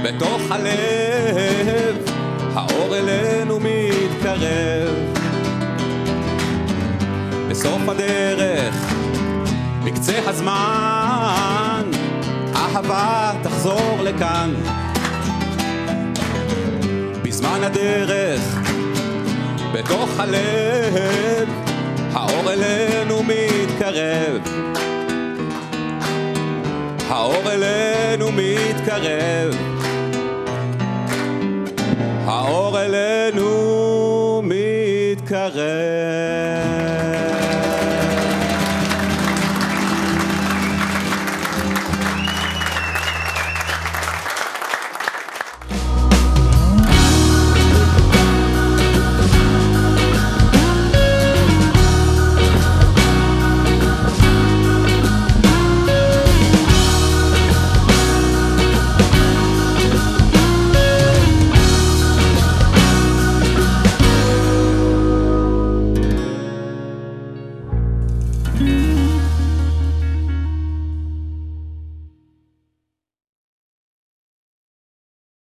בתוך 0.03 0.42
הלב, 0.51 1.96
האור 2.55 2.96
אלינו 2.96 3.61
מתקרב. 3.61 4.94
בסוף 7.48 7.88
הדרך, 7.88 8.75
בקצה 9.85 10.18
הזמן, 10.27 11.90
אהבה 12.57 13.33
תחזור 13.42 13.98
לכאן. 14.03 14.55
בזמן 17.22 17.61
הדרך, 17.62 18.59
בתוך 19.72 20.11
הלב, 20.18 21.48
האור 22.14 22.53
אלינו 22.53 23.22
מתקרב. 23.22 24.82
האור 27.12 27.53
אלינו 27.53 28.33
מתקרב. 28.33 29.57
האור 32.27 32.81
אלינו 32.81 34.42
מתקרב. 34.44 35.62